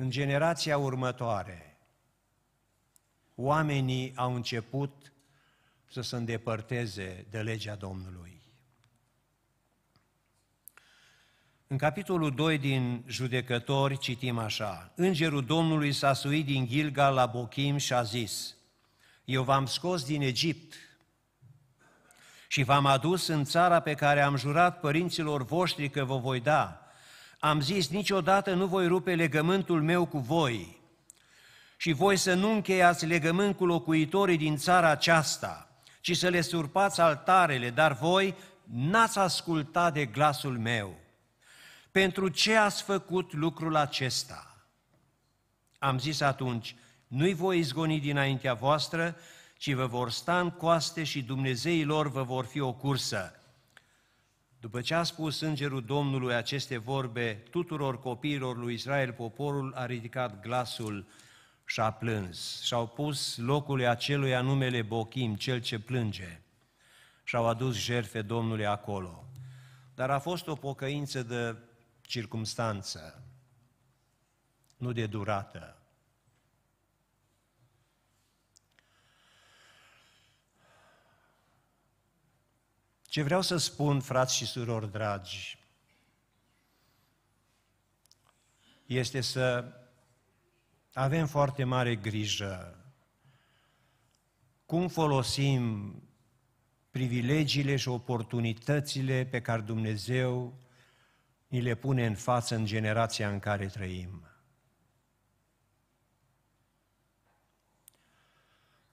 În 0.01 0.11
generația 0.11 0.79
următoare, 0.79 1.79
oamenii 3.35 4.13
au 4.17 4.35
început 4.35 5.13
să 5.91 6.01
se 6.01 6.17
îndepărteze 6.17 7.27
de 7.31 7.43
legea 7.43 7.75
Domnului. 7.75 8.43
În 11.67 11.77
capitolul 11.77 12.35
2 12.35 12.59
din 12.59 13.05
Judecători 13.07 13.99
citim 13.99 14.39
așa, 14.39 14.93
Îngerul 14.95 15.45
Domnului 15.45 15.93
s-a 15.93 16.13
suit 16.13 16.45
din 16.45 16.67
Gilgal 16.67 17.15
la 17.15 17.27
Bochim 17.27 17.77
și 17.77 17.93
a 17.93 18.03
zis, 18.03 18.57
eu 19.25 19.43
v-am 19.43 19.67
scos 19.67 20.05
din 20.05 20.23
Egipt 20.23 20.75
și 22.49 22.63
v-am 22.63 22.87
adus 22.87 23.27
în 23.27 23.45
țara 23.45 23.81
pe 23.81 23.95
care 23.95 24.21
am 24.21 24.37
jurat 24.37 24.81
părinților 24.81 25.45
voștri 25.45 25.91
că 25.91 26.05
vă 26.05 26.17
voi 26.17 26.41
da. 26.41 26.80
Am 27.41 27.61
zis, 27.61 27.89
niciodată 27.89 28.55
nu 28.55 28.67
voi 28.67 28.87
rupe 28.87 29.15
legământul 29.15 29.83
meu 29.83 30.07
cu 30.07 30.19
voi 30.19 30.79
și 31.77 31.93
voi 31.93 32.17
să 32.17 32.35
nu 32.35 32.53
încheiați 32.53 33.07
legământ 33.07 33.57
cu 33.57 33.67
locuitorii 33.67 34.37
din 34.37 34.57
țara 34.57 34.89
aceasta, 34.89 35.69
ci 36.01 36.17
să 36.17 36.29
le 36.29 36.41
surpați 36.41 37.01
altarele, 37.01 37.71
dar 37.71 37.93
voi 37.93 38.35
n-ați 38.65 39.19
ascultat 39.19 39.93
de 39.93 40.07
glasul 40.07 40.59
meu. 40.59 40.95
Pentru 41.91 42.29
ce 42.29 42.57
ați 42.57 42.83
făcut 42.83 43.33
lucrul 43.33 43.77
acesta? 43.77 44.65
Am 45.79 45.99
zis 45.99 46.21
atunci, 46.21 46.77
nu-i 47.07 47.35
voi 47.35 47.59
izgoni 47.59 48.01
dinaintea 48.01 48.55
voastră, 48.55 49.17
ci 49.59 49.73
vă 49.73 49.87
vor 49.87 50.11
sta 50.11 50.41
în 50.41 50.51
coaste 50.51 51.05
și 51.05 51.23
Dumnezeii 51.23 51.85
lor 51.85 52.11
vă 52.11 52.23
vor 52.23 52.45
fi 52.45 52.61
o 52.61 52.73
cursă. 52.73 53.40
După 54.61 54.81
ce 54.81 54.95
a 54.95 55.03
spus 55.03 55.41
îngerul 55.41 55.85
Domnului 55.85 56.35
aceste 56.35 56.79
vorbe 56.79 57.35
tuturor 57.51 57.99
copiilor 57.99 58.57
lui 58.57 58.75
Israel, 58.75 59.13
poporul 59.13 59.73
a 59.75 59.87
ridicat 59.87 60.41
glasul 60.41 61.07
și 61.65 61.81
a 61.81 61.93
plâns. 61.93 62.63
Și-au 62.63 62.87
pus 62.87 63.37
locului 63.37 63.87
acelui 63.87 64.43
numele 64.43 64.83
Bochim, 64.83 65.35
cel 65.35 65.61
ce 65.61 65.79
plânge, 65.79 66.41
și-au 67.25 67.47
adus 67.47 67.77
jerfe 67.77 68.23
Domnului 68.23 68.67
acolo. 68.67 69.25
Dar 69.95 70.11
a 70.11 70.19
fost 70.19 70.47
o 70.47 70.55
pocăință 70.55 71.23
de 71.23 71.57
circumstanță, 72.01 73.23
nu 74.77 74.93
de 74.93 75.07
durată. 75.07 75.80
Ce 83.11 83.23
vreau 83.23 83.43
să 83.43 83.57
spun, 83.57 84.01
frați 84.01 84.37
și 84.37 84.47
surori 84.47 84.91
dragi, 84.91 85.59
este 88.87 89.21
să 89.21 89.73
avem 90.93 91.27
foarte 91.27 91.65
mare 91.65 91.97
grijă 91.97 92.75
cum 94.67 94.89
folosim 94.89 95.95
privilegiile 96.91 97.77
și 97.77 97.89
oportunitățile 97.89 99.25
pe 99.25 99.41
care 99.41 99.61
Dumnezeu 99.61 100.59
ni 101.47 101.61
le 101.61 101.75
pune 101.75 102.07
în 102.07 102.15
față 102.15 102.55
în 102.55 102.65
generația 102.65 103.31
în 103.31 103.39
care 103.39 103.67
trăim. 103.67 104.25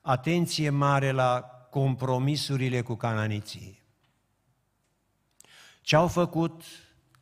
atenție 0.01 0.69
mare 0.69 1.11
la 1.11 1.41
compromisurile 1.69 2.81
cu 2.81 2.95
cananiții. 2.95 3.86
Ce 5.87 5.95
au 5.95 6.07
făcut 6.07 6.63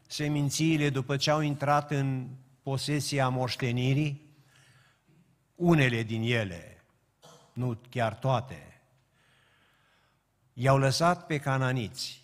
semințiile 0.07 0.89
după 0.89 1.17
ce 1.17 1.31
au 1.31 1.41
intrat 1.41 1.91
în 1.91 2.29
posesia 2.63 3.29
moștenirii? 3.29 4.35
Unele 5.55 6.03
din 6.03 6.21
ele, 6.21 6.83
nu 7.53 7.79
chiar 7.89 8.15
toate, 8.15 8.81
i-au 10.53 10.77
lăsat 10.77 11.25
pe 11.25 11.39
cananiți 11.39 12.21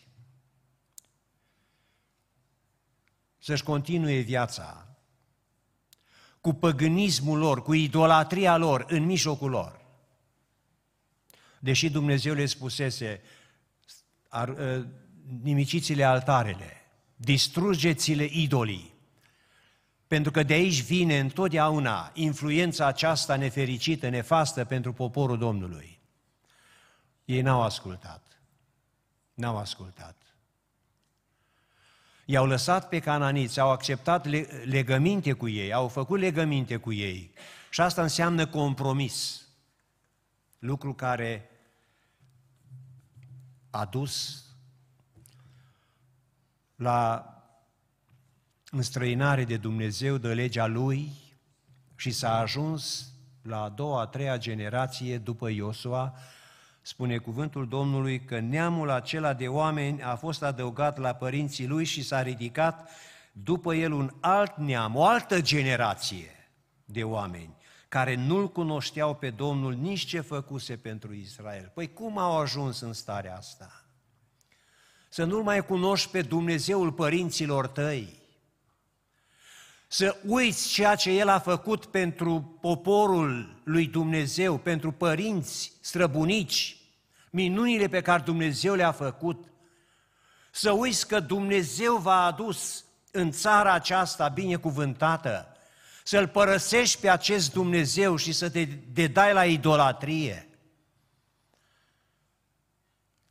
să-și 3.38 3.64
continue 3.64 4.20
viața 4.20 4.88
cu 6.40 6.54
păgânismul 6.54 7.38
lor, 7.38 7.62
cu 7.62 7.74
idolatria 7.74 8.58
lor 8.58 8.86
în 8.88 9.06
mijlocul 9.06 9.50
lor. 9.50 9.86
Deși 11.60 11.90
Dumnezeu 11.90 12.34
le 12.34 12.46
spusese, 12.46 13.22
ar, 14.28 14.50
ă, 14.50 14.86
nimiciți-le 15.42 16.04
altarele, 16.04 16.82
distrugeți-le 17.16 18.28
idolii, 18.32 18.94
pentru 20.08 20.32
că 20.32 20.44
de 20.44 20.54
aici 20.54 20.82
vine 20.82 21.20
întotdeauna 21.20 22.12
influența 22.14 22.86
aceasta 22.86 23.36
nefericită, 23.36 24.10
nefastă 24.10 24.66
pentru 24.66 24.94
poporul 24.94 25.38
Domnului. 25.38 26.00
Ei 27.26 27.42
n-au 27.42 27.62
ascultat. 27.62 28.42
N-au 29.34 29.58
ascultat. 29.58 30.16
I-au 32.26 32.46
lăsat 32.46 32.90
pe 32.90 33.00
cananiți, 33.00 33.60
au 33.60 33.72
acceptat 33.72 34.26
legăminte 34.66 35.34
cu 35.34 35.48
ei, 35.48 35.74
au 35.74 35.88
făcut 35.88 36.20
legăminte 36.20 36.78
cu 36.78 36.94
ei. 36.94 37.34
Și 37.70 37.82
asta 37.82 38.02
înseamnă 38.02 38.48
compromis. 38.48 39.46
Lucru 40.60 40.94
care 40.94 41.50
a 43.70 43.86
dus 43.86 44.41
la 46.82 47.26
înstrăinare 48.72 49.44
de 49.44 49.58
Dumnezeu, 49.58 50.18
de 50.18 50.34
legea 50.34 50.68
Lui 50.68 51.12
și 51.96 52.12
s-a 52.12 52.40
ajuns 52.40 53.12
la 53.42 53.62
a 53.64 53.70
doua, 53.70 54.02
a 54.02 54.06
treia 54.06 54.38
generație 54.38 55.18
după 55.18 55.50
Iosua, 55.50 56.14
spune 56.82 57.18
cuvântul 57.18 57.68
Domnului 57.68 58.26
că 58.26 58.40
neamul 58.40 58.90
acela 58.90 59.34
de 59.34 59.48
oameni 59.48 60.04
a 60.04 60.16
fost 60.16 60.44
adăugat 60.44 60.98
la 60.98 61.14
părinții 61.14 61.68
lui 61.68 61.86
și 61.86 62.04
s-a 62.04 62.22
ridicat 62.22 62.90
după 63.32 63.74
el 63.76 63.92
un 63.92 64.14
alt 64.20 64.58
neam, 64.58 64.96
o 64.96 65.06
altă 65.06 65.42
generație 65.42 66.52
de 66.86 67.04
oameni 67.04 67.56
care 67.88 68.16
nu-L 68.16 68.52
cunoșteau 68.52 69.16
pe 69.16 69.30
Domnul 69.30 69.74
nici 69.74 70.06
ce 70.06 70.20
făcuse 70.20 70.76
pentru 70.76 71.14
Israel. 71.14 71.72
Păi 71.74 71.94
cum 71.94 72.18
au 72.18 72.40
ajuns 72.40 72.80
în 72.80 72.94
starea 72.94 73.36
asta? 73.36 73.81
Să 75.14 75.24
nu-L 75.24 75.44
mai 75.44 75.66
cunoști 75.66 76.10
pe 76.10 76.22
Dumnezeul 76.22 76.92
părinților 76.92 77.68
tăi, 77.68 78.20
să 79.88 80.18
uiți 80.26 80.70
ceea 80.70 80.96
ce 80.96 81.12
El 81.12 81.28
a 81.28 81.40
făcut 81.40 81.86
pentru 81.86 82.58
poporul 82.62 83.62
lui 83.64 83.88
Dumnezeu, 83.88 84.58
pentru 84.58 84.92
părinți, 84.92 85.72
străbunici, 85.82 86.78
minunile 87.30 87.88
pe 87.88 88.02
care 88.02 88.22
Dumnezeu 88.22 88.74
le-a 88.74 88.92
făcut, 88.92 89.46
să 90.52 90.72
uiți 90.72 91.08
că 91.08 91.20
Dumnezeu 91.20 91.98
v-a 91.98 92.26
adus 92.26 92.86
în 93.12 93.32
țara 93.32 93.74
aceasta 93.74 94.28
binecuvântată, 94.28 95.58
să-L 96.04 96.28
părăsești 96.28 97.00
pe 97.00 97.10
acest 97.10 97.54
Dumnezeu 97.54 98.16
și 98.16 98.32
să 98.32 98.50
te 98.50 98.66
dedai 98.94 99.34
la 99.34 99.46
idolatrie. 99.46 100.50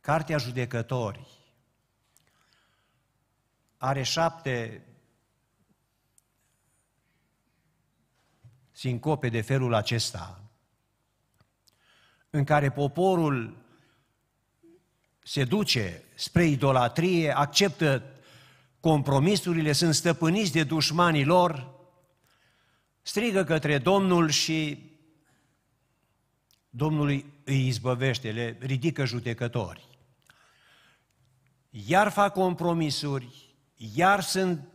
Cartea 0.01 0.37
Judecători 0.37 1.39
are 3.81 4.03
șapte 4.03 4.85
sincope 8.71 9.29
de 9.29 9.41
felul 9.41 9.73
acesta, 9.73 10.51
în 12.29 12.43
care 12.43 12.71
poporul 12.71 13.57
se 15.23 15.43
duce 15.43 16.03
spre 16.15 16.45
idolatrie, 16.45 17.37
acceptă 17.37 18.03
compromisurile, 18.79 19.71
sunt 19.71 19.95
stăpâniți 19.95 20.51
de 20.51 20.63
dușmanii 20.63 21.25
lor, 21.25 21.79
strigă 23.01 23.43
către 23.43 23.77
Domnul 23.77 24.29
și 24.29 24.89
Domnul 26.69 27.07
îi 27.43 27.67
izbăvește, 27.67 28.31
le 28.31 28.57
ridică 28.59 29.05
judecători. 29.05 29.87
Iar 31.69 32.11
fac 32.11 32.33
compromisuri, 32.33 33.50
iar 33.93 34.21
sunt 34.21 34.67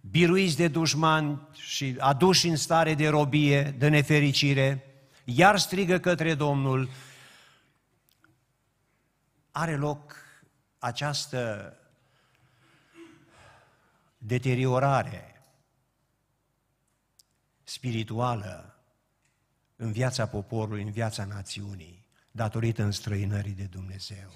biruiți 0.00 0.56
de 0.56 0.68
dușmani 0.68 1.48
și 1.52 1.96
aduși 1.98 2.48
în 2.48 2.56
stare 2.56 2.94
de 2.94 3.08
robie, 3.08 3.62
de 3.62 3.88
nefericire, 3.88 4.84
iar 5.24 5.58
strigă 5.58 5.98
către 5.98 6.34
Domnul, 6.34 6.90
are 9.50 9.76
loc 9.76 10.16
această 10.78 11.72
deteriorare 14.18 15.42
spirituală 17.62 18.76
în 19.76 19.92
viața 19.92 20.26
poporului, 20.26 20.82
în 20.82 20.90
viața 20.90 21.24
națiunii, 21.24 22.06
datorită 22.30 22.82
înstrăinării 22.82 23.52
de 23.52 23.64
Dumnezeu. 23.64 24.30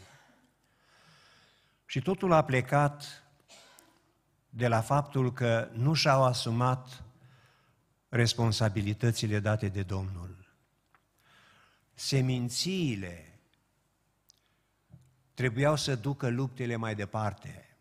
Și 1.86 2.00
totul 2.00 2.32
a 2.32 2.44
plecat 2.44 3.25
de 4.56 4.68
la 4.68 4.80
faptul 4.80 5.32
că 5.32 5.68
nu 5.72 5.94
și-au 5.94 6.24
asumat 6.24 7.02
responsabilitățile 8.08 9.40
date 9.40 9.68
de 9.68 9.82
Domnul. 9.82 10.54
Semințiile 11.94 13.38
trebuiau 15.34 15.76
să 15.76 15.94
ducă 15.94 16.28
luptele 16.28 16.76
mai 16.76 16.94
departe. 16.94 17.76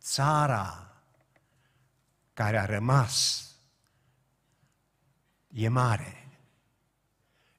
Țara 0.00 0.94
care 2.32 2.58
a 2.58 2.64
rămas 2.64 3.46
e 5.52 5.68
mare. 5.68 6.28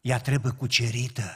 Ea 0.02 0.20
trebuie 0.20 0.52
cucerită. 0.52 1.32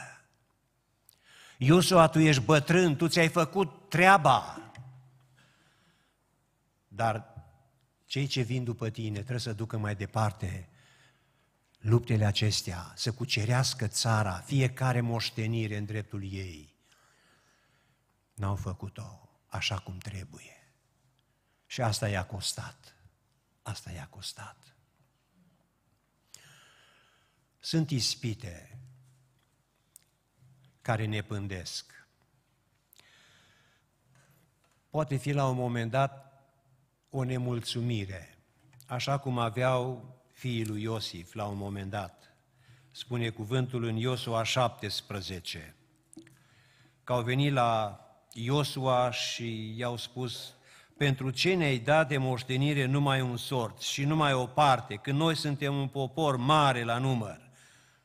Iosua, 1.58 2.08
tu 2.08 2.20
ești 2.20 2.42
bătrân, 2.42 2.96
tu 2.96 3.08
ți-ai 3.08 3.30
făcut 3.30 3.90
treaba. 3.90 4.65
Dar 6.96 7.44
cei 8.06 8.28
ce 8.28 8.42
vin 8.42 8.64
după 8.64 8.90
tine 8.90 9.18
trebuie 9.18 9.40
să 9.40 9.54
ducă 9.54 9.78
mai 9.78 9.96
departe 9.96 10.70
luptele 11.80 12.26
acestea, 12.26 12.94
să 12.96 13.14
cucerească 13.14 13.88
țara, 13.88 14.40
fiecare 14.40 15.02
moștenire 15.02 15.78
în 15.78 15.86
dreptul 15.86 16.32
ei. 16.32 16.76
N-au 18.34 18.56
făcut-o 18.56 19.30
așa 19.48 19.80
cum 19.80 19.98
trebuie. 19.98 20.74
Și 21.66 21.82
asta 21.82 22.10
i-a 22.10 22.26
costat. 22.26 22.96
Asta 23.62 23.92
i-a 23.92 24.08
costat. 24.08 24.76
Sunt 27.60 27.90
ispite 27.90 28.80
care 30.82 31.06
ne 31.06 31.22
pândesc. 31.22 32.08
Poate 34.90 35.16
fi 35.16 35.32
la 35.32 35.48
un 35.48 35.56
moment 35.56 35.92
dat 35.92 36.26
o 37.18 37.24
nemulțumire, 37.24 38.38
așa 38.86 39.18
cum 39.18 39.40
aveau 39.40 40.14
fiii 40.32 40.66
lui 40.66 40.82
Iosif 40.82 41.34
la 41.34 41.46
un 41.46 41.58
moment 41.58 41.90
dat. 41.90 42.36
Spune 42.92 43.30
cuvântul 43.30 43.84
în 43.84 43.96
Iosua 43.96 44.44
17, 44.44 45.76
că 47.04 47.14
au 47.14 47.22
venit 47.22 47.54
la 47.54 48.00
Iosua 48.34 49.12
și 49.12 49.78
i-au 49.78 49.98
spus, 49.98 50.54
pentru 50.98 51.30
ce 51.30 51.54
ne-ai 51.54 51.78
dat 51.78 52.08
de 52.08 52.18
moștenire 52.18 52.86
numai 52.86 53.22
un 53.22 53.38
sort 53.38 53.82
și 53.82 54.04
numai 54.04 54.34
o 54.34 54.46
parte, 54.46 54.96
când 54.96 55.18
noi 55.18 55.36
suntem 55.36 55.76
un 55.76 55.88
popor 55.88 56.38
mare 56.38 56.84
la 56.84 56.98
număr 56.98 57.50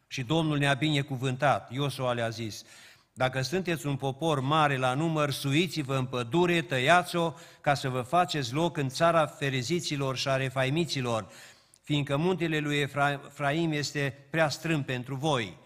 și 0.07 0.23
Domnul 0.23 0.59
ne-a 0.59 0.75
binecuvântat. 0.75 1.73
Iosua 1.73 2.13
le-a 2.13 2.29
zis, 2.29 2.65
dacă 3.21 3.41
sunteți 3.41 3.87
un 3.87 3.97
popor 3.97 4.41
mare 4.41 4.77
la 4.77 4.95
număr, 4.95 5.31
suiți-vă 5.31 5.97
în 5.97 6.05
pădure, 6.05 6.63
tăiați-o, 6.63 7.33
ca 7.61 7.75
să 7.75 7.89
vă 7.89 8.01
faceți 8.01 8.55
loc 8.55 8.77
în 8.77 8.89
țara 8.89 9.27
fereziților 9.27 10.17
și 10.17 10.29
a 10.29 10.37
refaimiților, 10.37 11.27
fiindcă 11.83 12.17
muntele 12.17 12.59
lui 12.59 12.77
Efraim 12.77 13.73
este 13.73 14.27
prea 14.31 14.49
strâm 14.49 14.83
pentru 14.83 15.15
voi. 15.15 15.57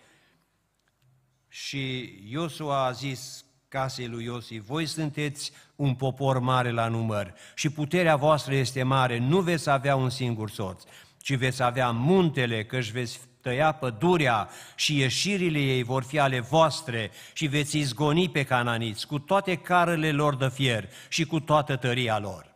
Și 1.49 2.13
Iosua 2.29 2.85
a 2.85 2.91
zis 2.91 3.45
casei 3.69 4.09
lui 4.09 4.25
Iosif, 4.25 4.67
voi 4.67 4.87
sunteți 4.87 5.53
un 5.77 5.95
popor 5.95 6.39
mare 6.39 6.71
la 6.71 6.89
număr 6.89 7.35
și 7.55 7.71
puterea 7.71 8.17
voastră 8.17 8.55
este 8.55 8.83
mare, 8.83 9.19
nu 9.19 9.41
veți 9.41 9.71
avea 9.71 9.97
un 9.97 10.11
singur 10.11 10.51
soț, 10.51 10.83
ci 11.19 11.35
veți 11.35 11.63
avea 11.63 11.91
muntele, 11.91 12.65
că 12.65 12.77
își 12.77 12.93
veți 12.93 13.21
tăia 13.45 13.73
pădurea 13.73 14.49
și 14.75 14.99
ieșirile 14.99 15.59
ei 15.59 15.83
vor 15.83 16.03
fi 16.03 16.19
ale 16.19 16.41
voastre 16.41 17.11
și 17.33 17.47
veți 17.47 17.79
izgoni 17.79 18.31
pe 18.31 18.45
cananiți 18.45 19.07
cu 19.07 19.19
toate 19.19 19.57
carele 19.57 20.13
lor 20.13 20.37
de 20.37 20.49
fier 20.49 20.89
și 21.09 21.25
cu 21.25 21.41
toată 21.41 21.77
tăria 21.77 22.19
lor. 22.19 22.55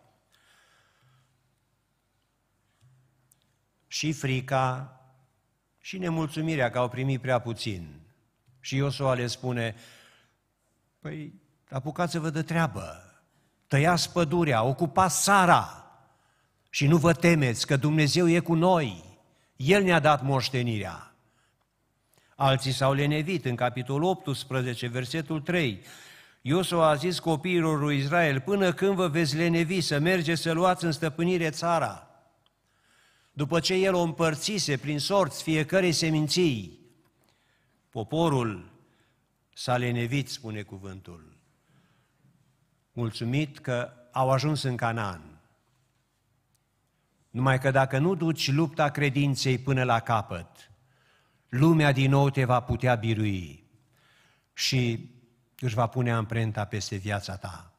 Și 3.86 4.12
frica 4.12 5.00
și 5.78 5.98
nemulțumirea 5.98 6.70
că 6.70 6.78
au 6.78 6.88
primit 6.88 7.20
prea 7.20 7.38
puțin. 7.38 8.00
Și 8.60 8.76
Iosua 8.76 9.14
le 9.14 9.26
spune, 9.26 9.74
păi 11.00 11.32
apucați-vă 11.70 12.30
de 12.30 12.42
treabă, 12.42 13.02
tăiați 13.66 14.12
pădurea, 14.12 14.62
ocupați 14.62 15.22
țara 15.22 15.84
și 16.70 16.86
nu 16.86 16.96
vă 16.96 17.12
temeți 17.12 17.66
că 17.66 17.76
Dumnezeu 17.76 18.28
e 18.28 18.38
cu 18.38 18.54
noi. 18.54 19.07
El 19.58 19.82
ne-a 19.82 20.00
dat 20.00 20.22
moștenirea. 20.22 21.14
Alții 22.34 22.72
s-au 22.72 22.92
lenevit 22.92 23.44
în 23.44 23.56
capitolul 23.56 24.08
18, 24.08 24.86
versetul 24.86 25.40
3. 25.40 25.82
Iosua 26.40 26.88
a 26.88 26.94
zis 26.94 27.18
copiilor 27.18 27.80
lui 27.80 27.98
Israel, 27.98 28.40
până 28.40 28.72
când 28.72 28.94
vă 28.94 29.08
veți 29.08 29.36
lenevi 29.36 29.80
să 29.80 29.98
mergeți 29.98 30.42
să 30.42 30.52
luați 30.52 30.84
în 30.84 30.92
stăpânire 30.92 31.50
țara. 31.50 32.08
După 33.32 33.60
ce 33.60 33.74
el 33.74 33.94
o 33.94 34.00
împărțise 34.00 34.76
prin 34.76 34.98
sorți 34.98 35.42
fiecărei 35.42 35.92
seminții, 35.92 36.78
poporul 37.90 38.70
s-a 39.54 39.76
lenevit, 39.76 40.28
spune 40.28 40.62
cuvântul, 40.62 41.36
mulțumit 42.92 43.58
că 43.58 43.92
au 44.12 44.30
ajuns 44.30 44.62
în 44.62 44.76
Canaan. 44.76 45.37
Numai 47.38 47.58
că 47.58 47.70
dacă 47.70 47.98
nu 47.98 48.14
duci 48.14 48.50
lupta 48.50 48.90
credinței 48.90 49.58
până 49.58 49.84
la 49.84 50.00
capăt, 50.00 50.70
lumea 51.48 51.92
din 51.92 52.10
nou 52.10 52.30
te 52.30 52.44
va 52.44 52.60
putea 52.60 52.94
birui 52.94 53.64
și 54.52 55.10
își 55.58 55.74
va 55.74 55.86
pune 55.86 56.12
amprenta 56.12 56.64
peste 56.64 56.96
viața 56.96 57.36
ta. 57.36 57.72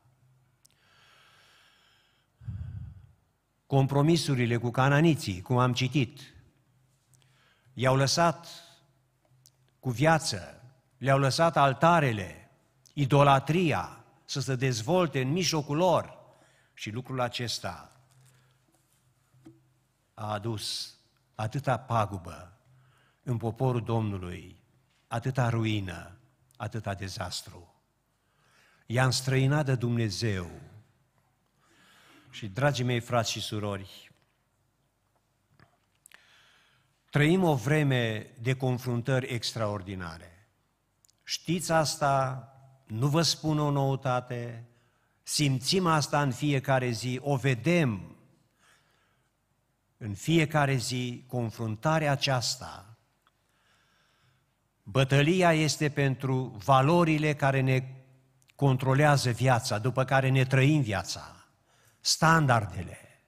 Compromisurile 3.66 4.58
cu 4.58 4.72
cananiții, 4.72 5.42
cum 5.42 5.58
am 5.58 5.74
citit, 5.74 6.20
i-au 7.74 7.96
lăsat 7.96 8.48
cu 9.80 9.90
viață, 9.90 10.62
le-au 10.98 11.20
lăsat 11.20 11.58
altarele, 11.58 12.50
idolatria 12.94 14.04
să 14.26 14.40
se 14.40 14.56
dezvolte 14.56 15.22
în 15.22 15.32
mijlocul 15.32 15.78
lor 15.78 16.18
și 16.74 16.92
lucrul 16.92 17.22
acesta 17.22 17.89
a 20.20 20.32
adus 20.32 20.96
atâta 21.36 21.78
pagubă 21.78 22.58
în 23.24 23.38
poporul 23.38 23.84
Domnului, 23.84 24.64
atâta 25.08 25.50
ruină, 25.50 26.18
atâta 26.58 26.94
dezastru. 26.94 27.74
I-a 28.86 29.06
înstrăinat 29.06 29.66
de 29.66 29.76
Dumnezeu. 29.76 30.50
Și, 32.30 32.48
dragii 32.48 32.84
mei 32.84 33.00
frați 33.00 33.32
și 33.32 33.42
surori, 33.42 34.12
trăim 37.10 37.44
o 37.44 37.56
vreme 37.56 38.34
de 38.42 38.56
confruntări 38.56 39.28
extraordinare. 39.28 40.48
Știți 41.24 41.72
asta, 41.72 42.48
nu 42.86 43.08
vă 43.08 43.22
spun 43.22 43.60
o 43.60 43.72
noutate, 43.72 44.68
simțim 45.24 45.86
asta 45.86 46.22
în 46.22 46.32
fiecare 46.32 46.90
zi, 46.90 47.20
o 47.22 47.36
vedem 47.36 48.19
în 50.02 50.14
fiecare 50.14 50.76
zi 50.76 51.24
confruntarea 51.28 52.12
aceasta. 52.12 52.98
Bătălia 54.84 55.54
este 55.54 55.90
pentru 55.90 56.58
valorile 56.64 57.34
care 57.34 57.62
ne 57.62 57.84
controlează 58.56 59.30
viața, 59.30 59.78
după 59.78 60.04
care 60.04 60.30
ne 60.30 60.46
trăim 60.46 60.82
viața, 60.82 61.46
standardele. 62.00 63.24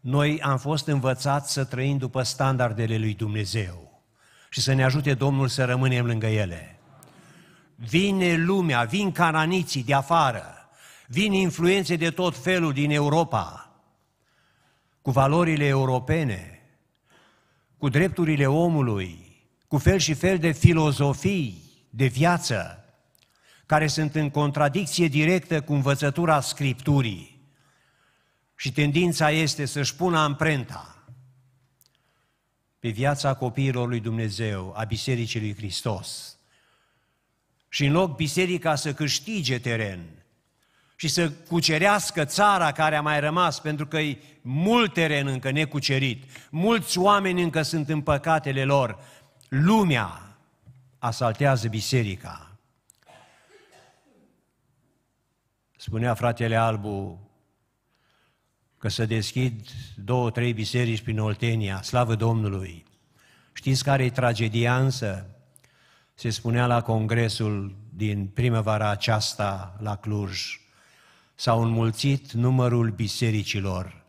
Noi 0.00 0.40
am 0.40 0.58
fost 0.58 0.86
învățați 0.86 1.52
să 1.52 1.64
trăim 1.64 1.96
după 1.96 2.22
standardele 2.22 2.96
lui 2.96 3.14
Dumnezeu 3.14 4.02
și 4.50 4.60
să 4.60 4.72
ne 4.72 4.84
ajute 4.84 5.14
Domnul 5.14 5.48
să 5.48 5.64
rămânem 5.64 6.06
lângă 6.06 6.26
ele. 6.26 6.78
Vine 7.74 8.36
lumea, 8.36 8.84
vin 8.84 9.12
cananiții 9.12 9.84
de 9.84 9.94
afară, 9.94 10.68
vin 11.06 11.32
influențe 11.32 11.96
de 11.96 12.10
tot 12.10 12.36
felul 12.36 12.72
din 12.72 12.90
Europa, 12.90 13.69
cu 15.02 15.10
valorile 15.10 15.64
europene, 15.64 16.60
cu 17.78 17.88
drepturile 17.88 18.46
omului, 18.46 19.38
cu 19.66 19.78
fel 19.78 19.98
și 19.98 20.14
fel 20.14 20.38
de 20.38 20.52
filozofii 20.52 21.62
de 21.90 22.06
viață, 22.06 22.84
care 23.66 23.86
sunt 23.86 24.14
în 24.14 24.30
contradicție 24.30 25.06
directă 25.06 25.62
cu 25.62 25.72
învățătura 25.72 26.40
Scripturii. 26.40 27.40
Și 28.56 28.72
tendința 28.72 29.30
este 29.30 29.64
să-și 29.64 29.94
pună 29.94 30.18
amprenta 30.18 31.04
pe 32.78 32.88
viața 32.88 33.34
copiilor 33.34 33.88
lui 33.88 34.00
Dumnezeu, 34.00 34.74
a 34.76 34.84
Bisericii 34.84 35.40
lui 35.40 35.54
Hristos. 35.54 36.38
Și 37.68 37.84
în 37.84 37.92
loc 37.92 38.16
biserica 38.16 38.74
să 38.74 38.94
câștige 38.94 39.58
teren, 39.58 40.20
și 41.00 41.08
să 41.08 41.30
cucerească 41.30 42.24
țara 42.24 42.72
care 42.72 42.96
a 42.96 43.02
mai 43.02 43.20
rămas, 43.20 43.60
pentru 43.60 43.86
că 43.86 43.98
e 43.98 44.18
mult 44.42 44.92
teren 44.92 45.26
încă 45.26 45.50
necucerit, 45.50 46.24
mulți 46.50 46.98
oameni 46.98 47.42
încă 47.42 47.62
sunt 47.62 47.88
în 47.88 48.00
păcatele 48.00 48.64
lor, 48.64 48.98
lumea 49.48 50.36
asaltează 50.98 51.68
biserica. 51.68 52.58
Spunea 55.76 56.14
fratele 56.14 56.56
Albu 56.56 57.30
că 58.78 58.88
să 58.88 59.06
deschid 59.06 59.68
două, 59.96 60.30
trei 60.30 60.52
biserici 60.52 61.02
prin 61.02 61.18
Oltenia, 61.18 61.82
slavă 61.82 62.14
Domnului. 62.14 62.84
Știți 63.52 63.84
care 63.84 64.04
e 64.04 64.10
tragedia 64.10 64.78
însă? 64.78 65.26
Se 66.14 66.30
spunea 66.30 66.66
la 66.66 66.82
congresul 66.82 67.76
din 67.94 68.26
primăvara 68.26 68.88
aceasta 68.88 69.76
la 69.80 69.96
Cluj, 69.96 70.60
s-au 71.34 71.62
înmulțit 71.62 72.32
numărul 72.32 72.90
bisericilor, 72.90 73.99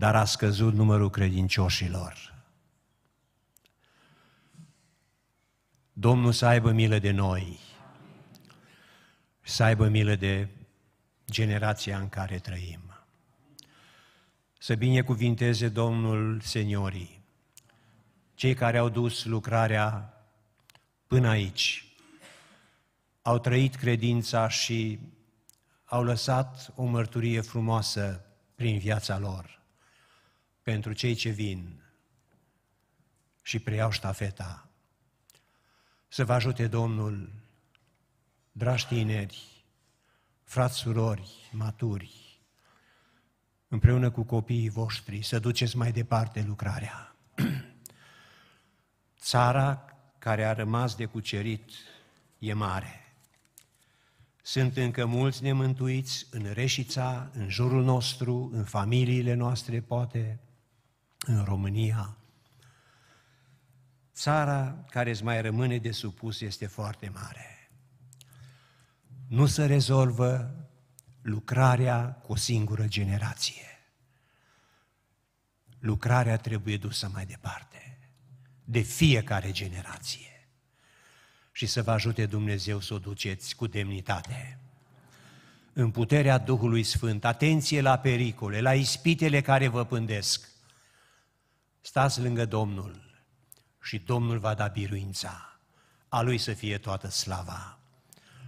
dar 0.00 0.16
a 0.16 0.24
scăzut 0.24 0.74
numărul 0.74 1.10
credincioșilor. 1.10 2.34
Domnul 5.92 6.32
să 6.32 6.46
aibă 6.46 6.70
milă 6.70 6.98
de 6.98 7.10
noi, 7.10 7.58
să 9.40 9.62
aibă 9.62 9.88
milă 9.88 10.14
de 10.14 10.48
generația 11.30 11.98
în 11.98 12.08
care 12.08 12.38
trăim. 12.38 12.80
Să 14.58 14.74
binecuvinteze 14.74 15.68
Domnul 15.68 16.40
seniorii, 16.40 17.22
cei 18.34 18.54
care 18.54 18.78
au 18.78 18.88
dus 18.88 19.24
lucrarea 19.24 20.14
până 21.06 21.28
aici, 21.28 21.84
au 23.22 23.38
trăit 23.38 23.74
credința 23.74 24.48
și 24.48 24.98
au 25.84 26.02
lăsat 26.02 26.72
o 26.74 26.84
mărturie 26.84 27.40
frumoasă 27.40 28.24
prin 28.54 28.78
viața 28.78 29.18
lor 29.18 29.59
pentru 30.62 30.92
cei 30.92 31.14
ce 31.14 31.28
vin 31.28 31.82
și 33.42 33.58
preiau 33.58 33.90
ștafeta. 33.90 34.68
Să 36.08 36.24
vă 36.24 36.32
ajute 36.32 36.66
Domnul, 36.66 37.32
dragi 38.52 38.86
tineri, 38.86 39.64
frați, 40.44 40.76
surori, 40.76 41.48
maturi, 41.52 42.40
împreună 43.68 44.10
cu 44.10 44.22
copiii 44.22 44.68
voștri, 44.68 45.22
să 45.22 45.38
duceți 45.38 45.76
mai 45.76 45.92
departe 45.92 46.44
lucrarea. 46.46 47.16
Țara 49.20 49.84
care 50.18 50.44
a 50.44 50.52
rămas 50.52 50.94
de 50.94 51.04
cucerit 51.04 51.70
e 52.38 52.52
mare. 52.52 53.14
Sunt 54.42 54.76
încă 54.76 55.06
mulți 55.06 55.42
nemântuiți 55.42 56.26
în 56.30 56.52
Reșița, 56.52 57.30
în 57.32 57.48
jurul 57.48 57.84
nostru, 57.84 58.50
în 58.52 58.64
familiile 58.64 59.34
noastre, 59.34 59.80
poate, 59.80 60.40
în 61.26 61.44
România. 61.44 62.16
Țara 64.14 64.84
care 64.90 65.10
îți 65.10 65.24
mai 65.24 65.42
rămâne 65.42 65.78
de 65.78 65.90
supus 65.90 66.40
este 66.40 66.66
foarte 66.66 67.08
mare. 67.08 67.70
Nu 69.26 69.46
se 69.46 69.66
rezolvă 69.66 70.54
lucrarea 71.22 72.12
cu 72.12 72.32
o 72.32 72.36
singură 72.36 72.86
generație. 72.86 73.64
Lucrarea 75.78 76.36
trebuie 76.36 76.76
dusă 76.76 77.10
mai 77.12 77.26
departe, 77.26 77.98
de 78.64 78.80
fiecare 78.80 79.50
generație 79.50 80.30
și 81.52 81.66
să 81.66 81.82
vă 81.82 81.90
ajute 81.90 82.26
Dumnezeu 82.26 82.80
să 82.80 82.94
o 82.94 82.98
duceți 82.98 83.56
cu 83.56 83.66
demnitate. 83.66 84.58
În 85.72 85.90
puterea 85.90 86.38
Duhului 86.38 86.82
Sfânt, 86.82 87.24
atenție 87.24 87.80
la 87.80 87.98
pericole, 87.98 88.60
la 88.60 88.74
ispitele 88.74 89.40
care 89.40 89.68
vă 89.68 89.84
pândesc. 89.84 90.49
Stați 91.80 92.20
lângă 92.20 92.46
Domnul 92.46 93.22
și 93.82 93.98
Domnul 93.98 94.38
va 94.38 94.54
da 94.54 94.66
biruința. 94.66 95.58
A 96.08 96.20
Lui 96.20 96.38
să 96.38 96.52
fie 96.52 96.78
toată 96.78 97.08
slava. 97.08 97.78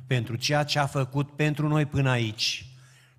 Pentru 0.06 0.36
ceea 0.36 0.64
ce 0.64 0.78
a 0.78 0.86
făcut 0.86 1.36
pentru 1.36 1.68
noi 1.68 1.86
până 1.86 2.10
aici, 2.10 2.66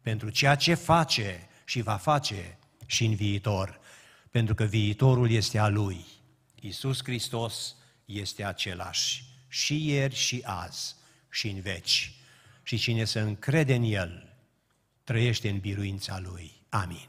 pentru 0.01 0.30
ceea 0.30 0.55
ce 0.55 0.74
face 0.74 1.47
și 1.66 1.82
va 1.82 1.95
face 1.95 2.57
și 2.86 3.05
în 3.05 3.16
viitor, 3.16 3.80
pentru 4.32 4.55
că 4.55 4.64
viitorul 4.64 5.32
este 5.32 5.57
a 5.57 5.68
Lui. 5.68 6.05
Iisus 6.59 7.03
Hristos 7.03 7.76
este 8.05 8.43
același 8.43 9.24
și 9.47 9.88
ieri 9.88 10.16
și 10.16 10.41
azi 10.45 10.95
și 11.30 11.47
în 11.49 11.61
veci. 11.61 12.14
Și 12.64 12.78
cine 12.78 13.03
se 13.03 13.20
încrede 13.20 13.76
în 13.76 13.84
El, 13.84 14.36
trăiește 15.03 15.49
în 15.49 15.59
biruința 15.59 16.20
Lui. 16.20 16.51
Amin. 16.70 17.07